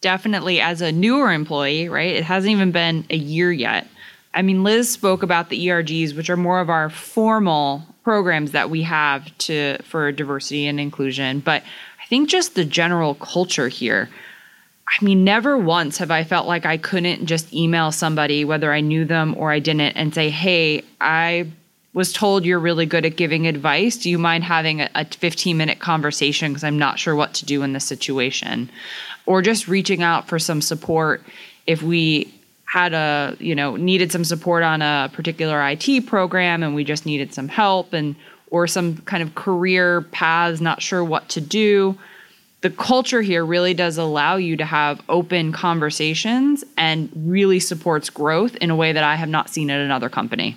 definitely 0.00 0.60
as 0.60 0.82
a 0.82 0.92
newer 0.92 1.32
employee, 1.32 1.88
right? 1.88 2.14
It 2.14 2.24
hasn't 2.24 2.50
even 2.50 2.70
been 2.70 3.06
a 3.08 3.16
year 3.16 3.50
yet. 3.50 3.86
I 4.34 4.42
mean, 4.42 4.62
Liz 4.62 4.90
spoke 4.90 5.22
about 5.22 5.48
the 5.48 5.68
ERGs, 5.68 6.14
which 6.14 6.28
are 6.28 6.36
more 6.36 6.60
of 6.60 6.68
our 6.68 6.90
formal 6.90 7.82
programs 8.02 8.52
that 8.52 8.68
we 8.68 8.82
have 8.82 9.36
to 9.38 9.78
for 9.84 10.12
diversity 10.12 10.66
and 10.66 10.78
inclusion, 10.78 11.40
but 11.40 11.62
I 12.04 12.06
think 12.06 12.28
just 12.28 12.54
the 12.54 12.66
general 12.66 13.14
culture 13.14 13.68
here. 13.68 14.10
I 14.86 15.02
mean, 15.02 15.24
never 15.24 15.56
once 15.56 15.96
have 15.98 16.10
I 16.10 16.22
felt 16.22 16.46
like 16.46 16.66
I 16.66 16.76
couldn't 16.76 17.24
just 17.24 17.52
email 17.54 17.90
somebody, 17.90 18.44
whether 18.44 18.72
I 18.72 18.82
knew 18.82 19.06
them 19.06 19.34
or 19.38 19.50
I 19.50 19.58
didn't, 19.58 19.96
and 19.96 20.14
say, 20.14 20.28
Hey, 20.28 20.84
I 21.00 21.50
was 21.94 22.12
told 22.12 22.44
you're 22.44 22.58
really 22.58 22.84
good 22.84 23.06
at 23.06 23.16
giving 23.16 23.46
advice. 23.46 23.96
Do 23.96 24.10
you 24.10 24.18
mind 24.18 24.44
having 24.44 24.82
a, 24.82 24.90
a 24.94 25.06
15 25.06 25.56
minute 25.56 25.78
conversation? 25.78 26.52
Because 26.52 26.64
I'm 26.64 26.78
not 26.78 26.98
sure 26.98 27.16
what 27.16 27.32
to 27.34 27.46
do 27.46 27.62
in 27.62 27.72
this 27.72 27.86
situation. 27.86 28.68
Or 29.24 29.40
just 29.40 29.66
reaching 29.68 30.02
out 30.02 30.28
for 30.28 30.38
some 30.38 30.60
support 30.60 31.22
if 31.66 31.82
we 31.82 32.34
had 32.66 32.92
a, 32.92 33.36
you 33.38 33.54
know, 33.54 33.76
needed 33.76 34.12
some 34.12 34.24
support 34.24 34.62
on 34.62 34.82
a 34.82 35.08
particular 35.14 35.66
IT 35.66 36.06
program 36.06 36.62
and 36.62 36.74
we 36.74 36.84
just 36.84 37.06
needed 37.06 37.32
some 37.32 37.48
help 37.48 37.94
and 37.94 38.14
or 38.54 38.68
some 38.68 38.98
kind 38.98 39.20
of 39.20 39.34
career 39.34 40.02
paths, 40.12 40.60
not 40.60 40.80
sure 40.80 41.02
what 41.02 41.28
to 41.28 41.40
do. 41.40 41.98
The 42.60 42.70
culture 42.70 43.20
here 43.20 43.44
really 43.44 43.74
does 43.74 43.98
allow 43.98 44.36
you 44.36 44.56
to 44.58 44.64
have 44.64 45.02
open 45.08 45.50
conversations 45.50 46.62
and 46.78 47.10
really 47.16 47.58
supports 47.58 48.10
growth 48.10 48.54
in 48.54 48.70
a 48.70 48.76
way 48.76 48.92
that 48.92 49.02
I 49.02 49.16
have 49.16 49.28
not 49.28 49.50
seen 49.50 49.70
at 49.70 49.80
another 49.80 50.08
company. 50.08 50.56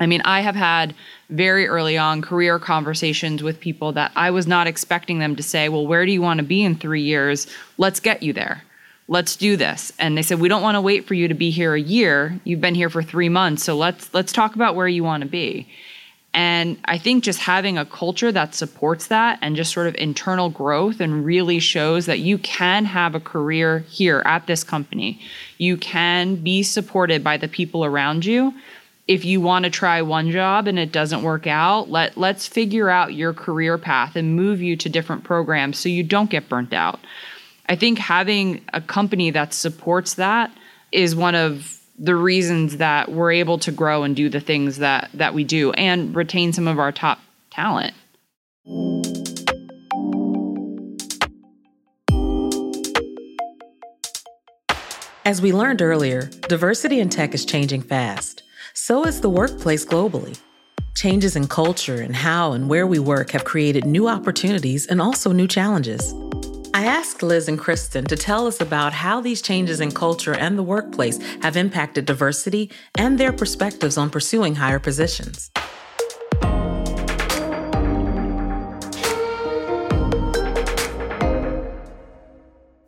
I 0.00 0.06
mean, 0.06 0.22
I 0.24 0.40
have 0.40 0.56
had 0.56 0.92
very 1.28 1.68
early 1.68 1.96
on 1.96 2.20
career 2.20 2.58
conversations 2.58 3.44
with 3.44 3.60
people 3.60 3.92
that 3.92 4.10
I 4.16 4.32
was 4.32 4.48
not 4.48 4.66
expecting 4.66 5.20
them 5.20 5.36
to 5.36 5.42
say, 5.44 5.68
Well, 5.68 5.86
where 5.86 6.04
do 6.04 6.10
you 6.10 6.20
want 6.20 6.38
to 6.38 6.44
be 6.44 6.64
in 6.64 6.74
three 6.74 7.02
years? 7.02 7.46
Let's 7.78 8.00
get 8.00 8.24
you 8.24 8.32
there. 8.32 8.64
Let's 9.06 9.36
do 9.36 9.56
this. 9.56 9.92
And 10.00 10.18
they 10.18 10.22
said, 10.22 10.40
We 10.40 10.48
don't 10.48 10.62
want 10.62 10.74
to 10.74 10.80
wait 10.80 11.06
for 11.06 11.14
you 11.14 11.28
to 11.28 11.34
be 11.34 11.50
here 11.50 11.74
a 11.74 11.80
year. 11.80 12.40
You've 12.42 12.60
been 12.60 12.74
here 12.74 12.90
for 12.90 13.04
three 13.04 13.28
months. 13.28 13.62
So 13.62 13.76
let's 13.76 14.12
let's 14.12 14.32
talk 14.32 14.56
about 14.56 14.74
where 14.74 14.88
you 14.88 15.04
want 15.04 15.22
to 15.22 15.28
be. 15.28 15.68
And 16.32 16.78
I 16.84 16.96
think 16.96 17.24
just 17.24 17.40
having 17.40 17.76
a 17.76 17.84
culture 17.84 18.30
that 18.30 18.54
supports 18.54 19.08
that 19.08 19.38
and 19.42 19.56
just 19.56 19.72
sort 19.72 19.88
of 19.88 19.96
internal 19.96 20.48
growth 20.48 21.00
and 21.00 21.24
really 21.24 21.58
shows 21.58 22.06
that 22.06 22.20
you 22.20 22.38
can 22.38 22.84
have 22.84 23.14
a 23.16 23.20
career 23.20 23.80
here 23.80 24.22
at 24.24 24.46
this 24.46 24.62
company. 24.62 25.20
You 25.58 25.76
can 25.76 26.36
be 26.36 26.62
supported 26.62 27.24
by 27.24 27.36
the 27.36 27.48
people 27.48 27.84
around 27.84 28.24
you 28.24 28.54
if 29.10 29.24
you 29.24 29.40
want 29.40 29.64
to 29.64 29.70
try 29.72 30.00
one 30.02 30.30
job 30.30 30.68
and 30.68 30.78
it 30.78 30.92
doesn't 30.92 31.24
work 31.24 31.48
out, 31.48 31.90
let 31.90 32.16
let's 32.16 32.46
figure 32.46 32.88
out 32.88 33.12
your 33.12 33.34
career 33.34 33.76
path 33.76 34.14
and 34.14 34.36
move 34.36 34.62
you 34.62 34.76
to 34.76 34.88
different 34.88 35.24
programs 35.24 35.80
so 35.80 35.88
you 35.88 36.04
don't 36.04 36.30
get 36.30 36.48
burnt 36.48 36.72
out. 36.72 37.00
I 37.66 37.74
think 37.74 37.98
having 37.98 38.64
a 38.72 38.80
company 38.80 39.30
that 39.30 39.52
supports 39.52 40.14
that 40.14 40.52
is 40.92 41.16
one 41.16 41.34
of 41.34 41.79
the 42.02 42.16
reasons 42.16 42.78
that 42.78 43.12
we're 43.12 43.30
able 43.30 43.58
to 43.58 43.70
grow 43.70 44.04
and 44.04 44.16
do 44.16 44.30
the 44.30 44.40
things 44.40 44.78
that 44.78 45.10
that 45.12 45.34
we 45.34 45.44
do 45.44 45.70
and 45.72 46.16
retain 46.16 46.52
some 46.52 46.66
of 46.66 46.78
our 46.78 46.90
top 46.90 47.20
talent. 47.50 47.94
As 55.26 55.42
we 55.42 55.52
learned 55.52 55.82
earlier, 55.82 56.22
diversity 56.48 56.98
in 56.98 57.10
tech 57.10 57.34
is 57.34 57.44
changing 57.44 57.82
fast. 57.82 58.42
So 58.72 59.04
is 59.04 59.20
the 59.20 59.28
workplace 59.28 59.84
globally. 59.84 60.40
Changes 60.96 61.36
in 61.36 61.46
culture 61.46 62.00
and 62.00 62.16
how 62.16 62.52
and 62.52 62.68
where 62.68 62.86
we 62.86 62.98
work 62.98 63.30
have 63.32 63.44
created 63.44 63.84
new 63.84 64.08
opportunities 64.08 64.86
and 64.86 65.02
also 65.02 65.32
new 65.32 65.46
challenges. 65.46 66.14
I 66.72 66.84
asked 66.84 67.24
Liz 67.24 67.48
and 67.48 67.58
Kristen 67.58 68.04
to 68.04 68.16
tell 68.16 68.46
us 68.46 68.60
about 68.60 68.92
how 68.92 69.20
these 69.20 69.42
changes 69.42 69.80
in 69.80 69.90
culture 69.90 70.34
and 70.34 70.56
the 70.56 70.62
workplace 70.62 71.18
have 71.42 71.56
impacted 71.56 72.06
diversity 72.06 72.70
and 72.94 73.18
their 73.18 73.32
perspectives 73.32 73.98
on 73.98 74.08
pursuing 74.08 74.54
higher 74.54 74.78
positions. 74.78 75.50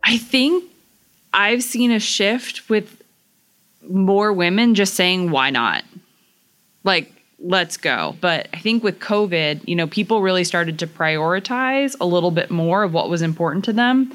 I 0.01 0.17
think 0.17 0.63
I've 1.33 1.63
seen 1.63 1.91
a 1.91 1.99
shift 1.99 2.69
with 2.69 3.01
more 3.89 4.31
women 4.31 4.75
just 4.75 4.93
saying, 4.93 5.29
why 5.29 5.49
not? 5.49 5.83
Like, 6.85 7.11
let's 7.43 7.77
go. 7.77 8.15
But 8.21 8.47
I 8.53 8.59
think 8.59 8.83
with 8.83 8.99
COVID, 8.99 9.67
you 9.67 9.75
know, 9.75 9.87
people 9.87 10.21
really 10.21 10.43
started 10.43 10.79
to 10.79 10.87
prioritize 10.87 11.95
a 11.99 12.05
little 12.05 12.31
bit 12.31 12.49
more 12.49 12.83
of 12.83 12.93
what 12.93 13.09
was 13.09 13.21
important 13.21 13.65
to 13.65 13.73
them 13.73 14.13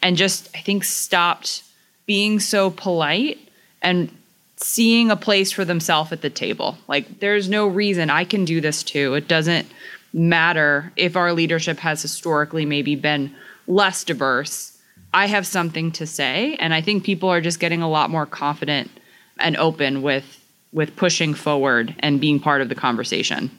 and 0.00 0.16
just, 0.16 0.48
I 0.54 0.60
think, 0.60 0.84
stopped 0.84 1.64
being 2.06 2.40
so 2.40 2.70
polite 2.70 3.38
and 3.82 4.10
seeing 4.56 5.10
a 5.10 5.16
place 5.16 5.52
for 5.52 5.64
themselves 5.64 6.12
at 6.12 6.22
the 6.22 6.30
table. 6.30 6.78
Like, 6.88 7.20
there's 7.20 7.48
no 7.48 7.66
reason 7.66 8.10
I 8.10 8.24
can 8.24 8.44
do 8.44 8.60
this 8.60 8.82
too. 8.82 9.14
It 9.14 9.28
doesn't 9.28 9.66
matter 10.12 10.92
if 10.96 11.16
our 11.16 11.32
leadership 11.32 11.78
has 11.78 12.00
historically 12.00 12.64
maybe 12.64 12.96
been 12.96 13.34
less 13.66 14.04
diverse. 14.04 14.78
I 15.12 15.26
have 15.26 15.46
something 15.46 15.92
to 15.92 16.06
say. 16.06 16.56
And 16.60 16.72
I 16.72 16.80
think 16.80 17.04
people 17.04 17.28
are 17.28 17.40
just 17.40 17.60
getting 17.60 17.82
a 17.82 17.90
lot 17.90 18.10
more 18.10 18.26
confident 18.26 18.90
and 19.38 19.56
open 19.56 20.02
with 20.02 20.44
with 20.72 20.94
pushing 20.96 21.34
forward 21.34 21.94
and 22.00 22.20
being 22.20 22.40
part 22.40 22.60
of 22.60 22.68
the 22.68 22.74
conversation. 22.74 23.50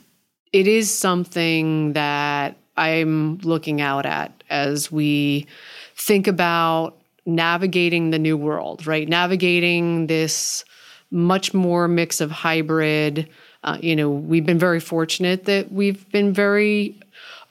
It 0.51 0.67
is 0.67 0.93
something 0.93 1.93
that 1.93 2.55
I'm 2.77 3.37
looking 3.39 3.81
out 3.81 4.05
at 4.05 4.43
as 4.49 4.91
we 4.91 5.47
think 5.95 6.27
about 6.27 6.97
navigating 7.25 8.09
the 8.09 8.19
new 8.19 8.37
world, 8.37 8.87
right? 8.87 9.07
Navigating 9.07 10.07
this 10.07 10.63
much 11.11 11.53
more 11.53 11.87
mix 11.87 12.21
of 12.21 12.31
hybrid. 12.31 13.29
Uh, 13.63 13.77
you 13.81 13.95
know, 13.95 14.09
we've 14.09 14.45
been 14.45 14.59
very 14.59 14.79
fortunate 14.79 15.45
that 15.45 15.71
we've 15.71 16.09
been 16.11 16.33
very 16.33 16.99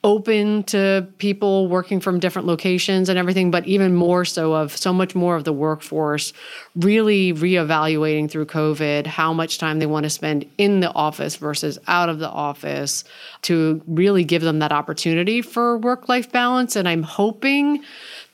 open 0.04 0.62
to 0.62 1.06
people 1.18 1.66
working 1.66 1.98
from 1.98 2.20
different 2.20 2.46
locations 2.46 3.08
and 3.08 3.18
everything, 3.18 3.50
but 3.50 3.66
even 3.66 3.94
more 3.94 4.24
so 4.24 4.54
of 4.54 4.76
so 4.76 4.92
much 4.92 5.16
more 5.16 5.34
of 5.34 5.42
the 5.42 5.52
workforce 5.52 6.32
really 6.76 7.32
reevaluating 7.32 8.30
through 8.30 8.46
COVID 8.46 9.06
how 9.06 9.32
much 9.32 9.58
time 9.58 9.80
they 9.80 9.86
want 9.86 10.04
to 10.04 10.10
spend 10.10 10.48
in 10.56 10.78
the 10.80 10.92
office 10.94 11.34
versus 11.34 11.80
out 11.88 12.08
of 12.08 12.20
the 12.20 12.28
office 12.28 13.02
to 13.42 13.82
really 13.88 14.22
give 14.22 14.42
them 14.42 14.60
that 14.60 14.70
opportunity 14.70 15.42
for 15.42 15.76
work 15.78 16.08
life 16.08 16.30
balance. 16.30 16.76
And 16.76 16.88
I'm 16.88 17.02
hoping 17.02 17.82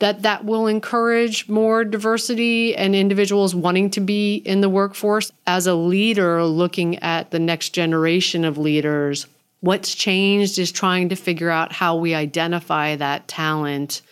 that 0.00 0.20
that 0.20 0.44
will 0.44 0.66
encourage 0.66 1.48
more 1.48 1.82
diversity 1.82 2.76
and 2.76 2.94
individuals 2.94 3.54
wanting 3.54 3.88
to 3.90 4.00
be 4.00 4.36
in 4.36 4.60
the 4.60 4.68
workforce 4.68 5.32
as 5.46 5.66
a 5.66 5.74
leader 5.74 6.44
looking 6.44 6.98
at 6.98 7.30
the 7.30 7.38
next 7.38 7.70
generation 7.70 8.44
of 8.44 8.58
leaders 8.58 9.26
What's 9.64 9.94
changed 9.94 10.58
is 10.58 10.70
trying 10.70 11.08
to 11.08 11.16
figure 11.16 11.48
out 11.48 11.72
how 11.72 11.96
we 11.96 12.14
identify 12.14 12.96
that 12.96 13.26
talent 13.28 14.02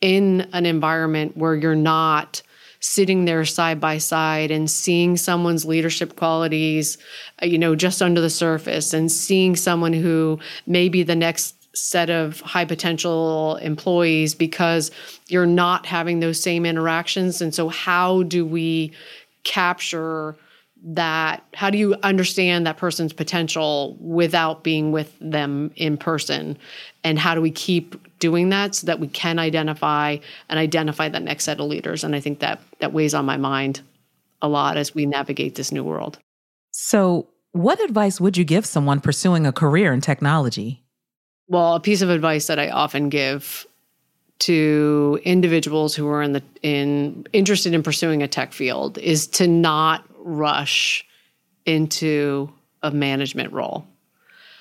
in 0.00 0.42
an 0.52 0.64
environment 0.64 1.36
where 1.36 1.56
you're 1.56 1.74
not 1.74 2.40
sitting 2.78 3.24
there 3.24 3.44
side 3.44 3.80
by 3.80 3.98
side 3.98 4.52
and 4.52 4.70
seeing 4.70 5.16
someone's 5.16 5.64
leadership 5.64 6.14
qualities, 6.14 6.98
uh, 7.42 7.46
you 7.46 7.58
know, 7.58 7.74
just 7.74 8.00
under 8.00 8.20
the 8.20 8.30
surface 8.30 8.94
and 8.94 9.10
seeing 9.10 9.56
someone 9.56 9.92
who 9.92 10.38
may 10.68 10.88
be 10.88 11.02
the 11.02 11.16
next 11.16 11.56
set 11.76 12.08
of 12.08 12.38
high 12.42 12.64
potential 12.64 13.56
employees 13.56 14.36
because 14.36 14.92
you're 15.26 15.46
not 15.46 15.84
having 15.84 16.20
those 16.20 16.40
same 16.40 16.64
interactions. 16.64 17.42
And 17.42 17.52
so, 17.52 17.68
how 17.68 18.22
do 18.22 18.46
we 18.46 18.92
capture 19.42 20.36
that? 20.84 21.44
How 21.54 21.70
do 21.70 21.78
you 21.78 21.94
understand 22.02 22.66
that 22.66 22.76
person's 22.76 23.12
potential 23.12 23.96
without 24.00 24.62
being 24.62 24.92
with 24.92 25.16
them 25.20 25.72
in 25.76 25.96
person? 25.96 26.58
And 27.04 27.18
how 27.18 27.34
do 27.34 27.40
we 27.40 27.50
keep 27.50 27.96
doing 28.22 28.50
that 28.50 28.72
so 28.76 28.86
that 28.86 29.00
we 29.00 29.08
can 29.08 29.40
identify 29.40 30.16
and 30.48 30.58
identify 30.58 31.08
that 31.08 31.22
next 31.22 31.42
set 31.42 31.58
of 31.58 31.66
leaders. 31.66 32.04
And 32.04 32.14
I 32.14 32.20
think 32.20 32.38
that 32.38 32.60
that 32.78 32.92
weighs 32.92 33.14
on 33.14 33.24
my 33.24 33.36
mind 33.36 33.82
a 34.40 34.48
lot 34.48 34.76
as 34.76 34.94
we 34.94 35.06
navigate 35.06 35.56
this 35.56 35.72
new 35.72 35.82
world. 35.82 36.20
So, 36.70 37.26
what 37.50 37.82
advice 37.82 38.20
would 38.20 38.36
you 38.36 38.44
give 38.44 38.64
someone 38.64 39.00
pursuing 39.00 39.44
a 39.44 39.52
career 39.52 39.92
in 39.92 40.00
technology? 40.00 40.84
Well, 41.48 41.74
a 41.74 41.80
piece 41.80 42.00
of 42.00 42.10
advice 42.10 42.46
that 42.46 42.60
I 42.60 42.70
often 42.70 43.08
give 43.08 43.66
to 44.38 45.18
individuals 45.24 45.94
who 45.94 46.08
are 46.08 46.22
in 46.22 46.32
the 46.32 46.42
in 46.62 47.26
interested 47.32 47.74
in 47.74 47.82
pursuing 47.82 48.22
a 48.22 48.28
tech 48.28 48.52
field 48.52 48.98
is 48.98 49.26
to 49.26 49.48
not 49.48 50.04
rush 50.24 51.04
into 51.66 52.52
a 52.82 52.90
management 52.90 53.52
role. 53.52 53.86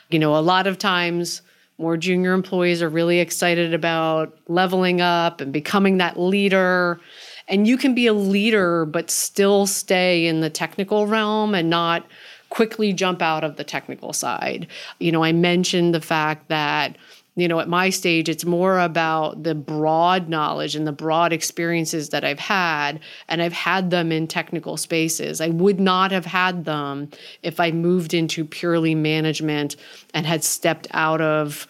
You 0.10 0.19
know, 0.19 0.36
a 0.36 0.39
lot 0.39 0.67
of 0.67 0.78
times 0.78 1.41
more 1.78 1.97
junior 1.97 2.34
employees 2.34 2.82
are 2.82 2.89
really 2.89 3.19
excited 3.19 3.74
about 3.74 4.38
leveling 4.47 5.02
up 5.02 5.41
and 5.41 5.52
becoming 5.52 5.97
that 5.97 6.19
leader. 6.19 7.00
And 7.47 7.67
you 7.67 7.78
can 7.78 7.95
be 7.95 8.08
a 8.08 8.13
leader, 8.13 8.86
but 8.86 9.10
still 9.10 9.65
stay 9.65 10.28
in 10.28 10.41
the 10.41 10.50
technical 10.50 11.08
realm 11.08 11.56
and 11.56 11.69
not 11.69 12.06
quickly 12.50 12.93
jump 12.93 13.21
out 13.21 13.43
of 13.43 13.56
the 13.56 13.63
technical 13.63 14.13
side. 14.13 14.67
You 15.00 15.12
know, 15.12 15.24
I 15.24 15.32
mentioned 15.32 15.95
the 15.95 16.02
fact 16.02 16.50
that 16.50 16.97
you 17.36 17.48
know, 17.48 17.62
at 17.62 17.70
my 17.70 17.89
stage, 17.89 18.28
it's 18.28 18.44
more 18.44 18.80
about 18.80 19.44
the 19.44 19.56
broad 19.56 20.28
knowledge 20.28 20.76
and 20.76 20.86
the 20.86 20.91
broad 20.91 21.32
experiences 21.32 22.10
that 22.10 22.26
I've 22.26 22.39
had, 22.39 23.00
and 23.30 23.41
I've 23.41 23.54
had 23.54 23.89
them 23.89 24.12
in 24.12 24.28
technical 24.28 24.76
spaces. 24.76 25.39
I 25.39 25.48
would 25.48 25.80
not 25.80 26.12
have 26.12 26.26
had 26.26 26.65
them 26.65 27.10
if 27.41 27.60
I 27.60 27.72
moved 27.72 28.13
into 28.13 28.44
purely 28.44 28.96
management 28.96 29.78
and 30.13 30.26
had 30.26 30.44
stepped 30.44 30.88
out 30.91 31.22
of 31.22 31.67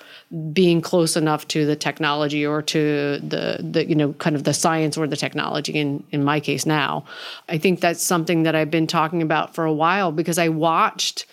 being 0.51 0.81
close 0.81 1.15
enough 1.15 1.47
to 1.49 1.65
the 1.65 1.75
technology 1.75 2.45
or 2.45 2.61
to 2.61 3.19
the 3.19 3.57
the 3.59 3.87
you 3.87 3.95
know 3.95 4.13
kind 4.13 4.35
of 4.35 4.45
the 4.45 4.53
science 4.53 4.97
or 4.97 5.05
the 5.05 5.17
technology 5.17 5.73
in 5.73 6.01
in 6.11 6.23
my 6.23 6.39
case 6.39 6.65
now 6.65 7.03
i 7.49 7.57
think 7.57 7.81
that's 7.81 8.01
something 8.01 8.43
that 8.43 8.55
i've 8.55 8.71
been 8.71 8.87
talking 8.87 9.21
about 9.21 9.53
for 9.53 9.65
a 9.65 9.73
while 9.73 10.09
because 10.09 10.37
i 10.37 10.47
watched 10.47 11.25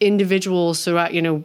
individuals 0.00 0.82
throughout 0.82 1.12
you 1.12 1.20
know 1.20 1.44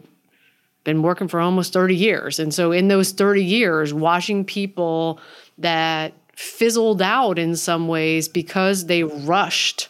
been 0.84 1.02
working 1.02 1.28
for 1.28 1.40
almost 1.40 1.72
30 1.72 1.94
years. 1.94 2.38
And 2.38 2.52
so 2.52 2.72
in 2.72 2.88
those 2.88 3.12
30 3.12 3.44
years, 3.44 3.94
watching 3.94 4.44
people 4.44 5.20
that 5.58 6.12
fizzled 6.34 7.02
out 7.02 7.38
in 7.38 7.56
some 7.56 7.88
ways 7.88 8.28
because 8.28 8.86
they 8.86 9.04
rushed 9.04 9.88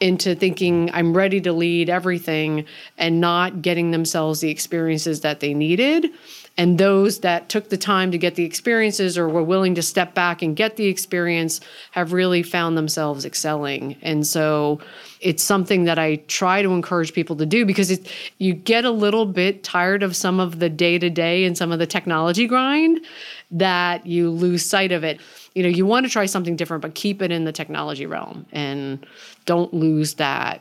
into 0.00 0.34
thinking 0.34 0.90
I'm 0.92 1.16
ready 1.16 1.40
to 1.40 1.52
lead 1.52 1.88
everything 1.88 2.66
and 2.96 3.20
not 3.20 3.62
getting 3.62 3.90
themselves 3.90 4.40
the 4.40 4.50
experiences 4.50 5.22
that 5.22 5.40
they 5.40 5.54
needed 5.54 6.10
and 6.58 6.76
those 6.76 7.20
that 7.20 7.48
took 7.48 7.68
the 7.68 7.76
time 7.76 8.10
to 8.10 8.18
get 8.18 8.34
the 8.34 8.42
experiences 8.42 9.16
or 9.16 9.28
were 9.28 9.44
willing 9.44 9.76
to 9.76 9.82
step 9.82 10.12
back 10.12 10.42
and 10.42 10.56
get 10.56 10.74
the 10.74 10.86
experience 10.86 11.60
have 11.92 12.12
really 12.12 12.42
found 12.42 12.76
themselves 12.76 13.24
excelling. 13.24 13.96
And 14.02 14.26
so 14.26 14.80
it's 15.20 15.42
something 15.42 15.84
that 15.84 16.00
I 16.00 16.16
try 16.26 16.62
to 16.62 16.70
encourage 16.70 17.12
people 17.12 17.36
to 17.36 17.46
do 17.46 17.64
because 17.64 17.92
it, 17.92 18.12
you 18.38 18.54
get 18.54 18.84
a 18.84 18.90
little 18.90 19.24
bit 19.24 19.62
tired 19.62 20.02
of 20.02 20.16
some 20.16 20.40
of 20.40 20.58
the 20.58 20.68
day 20.68 20.98
to 20.98 21.08
day 21.08 21.44
and 21.44 21.56
some 21.56 21.70
of 21.70 21.78
the 21.78 21.86
technology 21.86 22.48
grind 22.48 23.06
that 23.52 24.04
you 24.04 24.28
lose 24.28 24.64
sight 24.64 24.90
of 24.90 25.04
it. 25.04 25.20
You 25.54 25.62
know, 25.62 25.68
you 25.68 25.86
want 25.86 26.06
to 26.06 26.12
try 26.12 26.26
something 26.26 26.56
different, 26.56 26.82
but 26.82 26.96
keep 26.96 27.22
it 27.22 27.30
in 27.30 27.44
the 27.44 27.52
technology 27.52 28.04
realm 28.04 28.46
and 28.50 29.06
don't 29.46 29.72
lose 29.72 30.14
that 30.14 30.60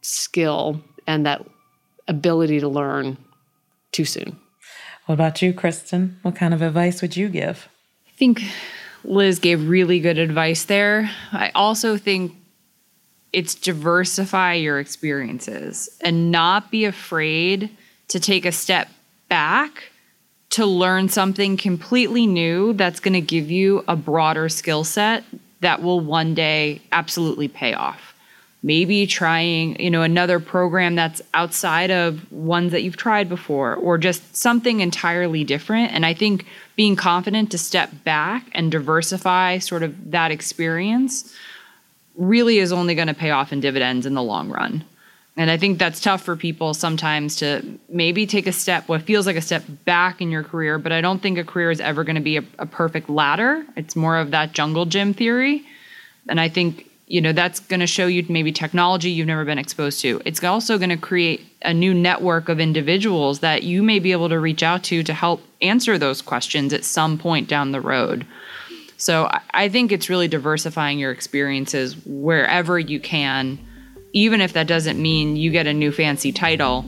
skill 0.00 0.80
and 1.06 1.26
that 1.26 1.46
ability 2.08 2.60
to 2.60 2.68
learn 2.68 3.18
too 3.92 4.06
soon. 4.06 4.38
What 5.06 5.14
about 5.14 5.42
you, 5.42 5.52
Kristen? 5.52 6.18
What 6.22 6.36
kind 6.36 6.54
of 6.54 6.62
advice 6.62 7.02
would 7.02 7.16
you 7.16 7.28
give? 7.28 7.68
I 8.08 8.10
think 8.12 8.42
Liz 9.04 9.38
gave 9.38 9.68
really 9.68 10.00
good 10.00 10.18
advice 10.18 10.64
there. 10.64 11.10
I 11.32 11.50
also 11.54 11.96
think 11.96 12.34
it's 13.32 13.54
diversify 13.54 14.54
your 14.54 14.78
experiences 14.78 15.88
and 16.00 16.30
not 16.30 16.70
be 16.70 16.84
afraid 16.84 17.70
to 18.08 18.20
take 18.20 18.46
a 18.46 18.52
step 18.52 18.88
back 19.28 19.90
to 20.50 20.64
learn 20.64 21.08
something 21.08 21.56
completely 21.56 22.26
new 22.26 22.72
that's 22.74 23.00
going 23.00 23.14
to 23.14 23.20
give 23.20 23.50
you 23.50 23.84
a 23.88 23.96
broader 23.96 24.48
skill 24.48 24.84
set 24.84 25.24
that 25.60 25.82
will 25.82 25.98
one 25.98 26.34
day 26.34 26.80
absolutely 26.92 27.48
pay 27.48 27.74
off 27.74 28.13
maybe 28.64 29.06
trying 29.06 29.78
you 29.78 29.90
know 29.90 30.00
another 30.00 30.40
program 30.40 30.96
that's 30.96 31.20
outside 31.34 31.90
of 31.90 32.32
ones 32.32 32.72
that 32.72 32.82
you've 32.82 32.96
tried 32.96 33.28
before 33.28 33.74
or 33.74 33.98
just 33.98 34.34
something 34.34 34.80
entirely 34.80 35.44
different. 35.44 35.92
And 35.92 36.04
i 36.04 36.14
think 36.14 36.46
being 36.74 36.96
confident 36.96 37.52
to 37.52 37.58
step 37.58 37.90
back 38.02 38.48
and 38.52 38.72
diversify 38.72 39.58
sort 39.58 39.84
of 39.84 40.10
that 40.10 40.32
experience 40.32 41.32
really 42.16 42.58
is 42.58 42.72
only 42.72 42.94
going 42.94 43.08
to 43.08 43.14
pay 43.14 43.30
off 43.30 43.52
in 43.52 43.60
dividends 43.60 44.06
in 44.06 44.14
the 44.14 44.22
long 44.22 44.48
run. 44.48 44.82
And 45.36 45.50
i 45.50 45.58
think 45.58 45.78
that's 45.78 46.00
tough 46.00 46.22
for 46.22 46.34
people 46.34 46.72
sometimes 46.72 47.36
to 47.36 47.78
maybe 47.90 48.26
take 48.26 48.46
a 48.46 48.52
step 48.52 48.88
what 48.88 49.02
feels 49.02 49.26
like 49.26 49.36
a 49.36 49.42
step 49.42 49.62
back 49.84 50.22
in 50.22 50.30
your 50.30 50.42
career 50.42 50.78
but 50.78 50.90
i 50.90 51.02
don't 51.02 51.20
think 51.20 51.36
a 51.36 51.44
career 51.44 51.70
is 51.70 51.82
ever 51.82 52.02
going 52.02 52.16
to 52.16 52.22
be 52.32 52.38
a, 52.38 52.44
a 52.58 52.66
perfect 52.66 53.10
ladder. 53.10 53.62
It's 53.76 53.94
more 53.94 54.16
of 54.16 54.30
that 54.30 54.52
jungle 54.52 54.86
gym 54.86 55.12
theory. 55.12 55.66
And 56.30 56.40
i 56.40 56.48
think 56.48 56.88
you 57.06 57.20
know 57.20 57.32
that's 57.32 57.60
going 57.60 57.80
to 57.80 57.86
show 57.86 58.06
you 58.06 58.24
maybe 58.28 58.52
technology 58.52 59.10
you've 59.10 59.26
never 59.26 59.44
been 59.44 59.58
exposed 59.58 60.00
to. 60.00 60.20
It's 60.24 60.42
also 60.42 60.78
going 60.78 60.90
to 60.90 60.96
create 60.96 61.46
a 61.62 61.74
new 61.74 61.92
network 61.94 62.48
of 62.48 62.60
individuals 62.60 63.40
that 63.40 63.62
you 63.62 63.82
may 63.82 63.98
be 63.98 64.12
able 64.12 64.28
to 64.28 64.38
reach 64.38 64.62
out 64.62 64.82
to 64.84 65.02
to 65.02 65.12
help 65.12 65.42
answer 65.60 65.98
those 65.98 66.22
questions 66.22 66.72
at 66.72 66.84
some 66.84 67.18
point 67.18 67.48
down 67.48 67.72
the 67.72 67.80
road. 67.80 68.26
So 68.96 69.28
i 69.50 69.68
think 69.68 69.92
it's 69.92 70.08
really 70.08 70.28
diversifying 70.28 70.98
your 70.98 71.10
experiences 71.10 71.96
wherever 72.06 72.78
you 72.78 73.00
can 73.00 73.58
even 74.12 74.40
if 74.40 74.52
that 74.52 74.68
doesn't 74.68 75.02
mean 75.02 75.36
you 75.36 75.50
get 75.50 75.66
a 75.66 75.74
new 75.74 75.90
fancy 75.90 76.30
title 76.30 76.84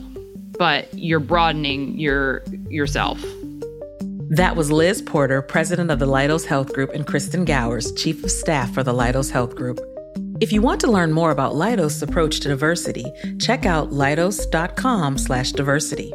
but 0.59 0.92
you're 0.94 1.20
broadening 1.20 1.98
your 1.98 2.42
yourself. 2.68 3.22
That 4.29 4.57
was 4.57 4.72
Liz 4.72 5.02
Porter, 5.02 5.40
president 5.40 5.90
of 5.90 5.98
the 5.98 6.07
Leidos 6.07 6.46
Health 6.46 6.72
Group, 6.72 6.90
and 6.90 7.07
Kristen 7.07 7.44
Gowers, 7.44 7.92
chief 7.92 8.24
of 8.24 8.31
staff 8.31 8.72
for 8.74 8.83
the 8.83 8.92
Leidos 8.92 9.31
Health 9.31 9.55
Group. 9.55 9.79
If 10.38 10.53
you 10.53 10.61
want 10.61 10.83
to 10.83 10.90
learn 10.90 11.12
more 11.12 11.31
about 11.31 11.55
Leidos' 11.55 12.03
approach 12.03 12.40
to 12.40 12.49
diversity, 12.49 13.07
check 13.38 13.64
out 13.64 13.90
leidos.com/diversity. 13.90 16.12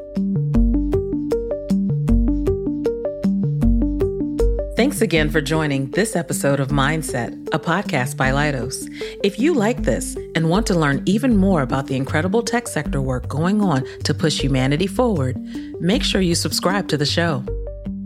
Thanks 4.75 5.01
again 5.01 5.31
for 5.31 5.41
joining 5.41 5.89
this 5.91 6.15
episode 6.15 6.59
of 6.59 6.67
Mindset, 6.69 7.33
a 7.51 7.59
podcast 7.59 8.15
by 8.15 8.29
Leidos. 8.31 8.87
If 9.23 9.39
you 9.39 9.55
like 9.55 9.81
this 9.83 10.15
and 10.35 10.49
want 10.49 10.67
to 10.67 10.77
learn 10.77 11.01
even 11.07 11.35
more 11.35 11.63
about 11.63 11.87
the 11.87 11.95
incredible 11.95 12.43
tech 12.43 12.67
sector 12.67 13.01
work 13.01 13.27
going 13.27 13.59
on 13.61 13.83
to 14.03 14.13
push 14.13 14.39
humanity 14.39 14.85
forward, 14.85 15.35
make 15.79 16.03
sure 16.03 16.21
you 16.21 16.35
subscribe 16.35 16.87
to 16.89 16.97
the 16.97 17.07
show. 17.07 17.43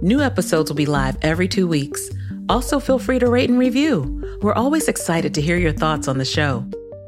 New 0.02 0.22
episodes 0.22 0.70
will 0.70 0.78
be 0.78 0.86
live 0.86 1.18
every 1.22 1.50
two 1.50 1.68
weeks. 1.68 2.10
Also, 2.50 2.80
feel 2.80 3.00
free 3.00 3.20
to 3.20 3.28
rate 3.28 3.50
and 3.50 3.60
review. 3.60 4.40
We're 4.42 4.54
always 4.54 4.88
excited 4.88 5.34
to 5.34 5.42
hear 5.42 5.58
your 5.58 5.74
thoughts 5.74 6.08
on 6.08 6.18
the 6.18 6.26
show. 6.26 6.66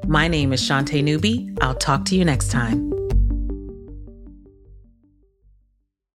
My 0.08 0.28
name 0.28 0.54
is 0.54 0.62
Shantae 0.62 1.04
Newby. 1.04 1.52
I'll 1.62 1.76
talk 1.76 2.06
to 2.06 2.16
you 2.16 2.26
next 2.26 2.50
time. 2.50 2.92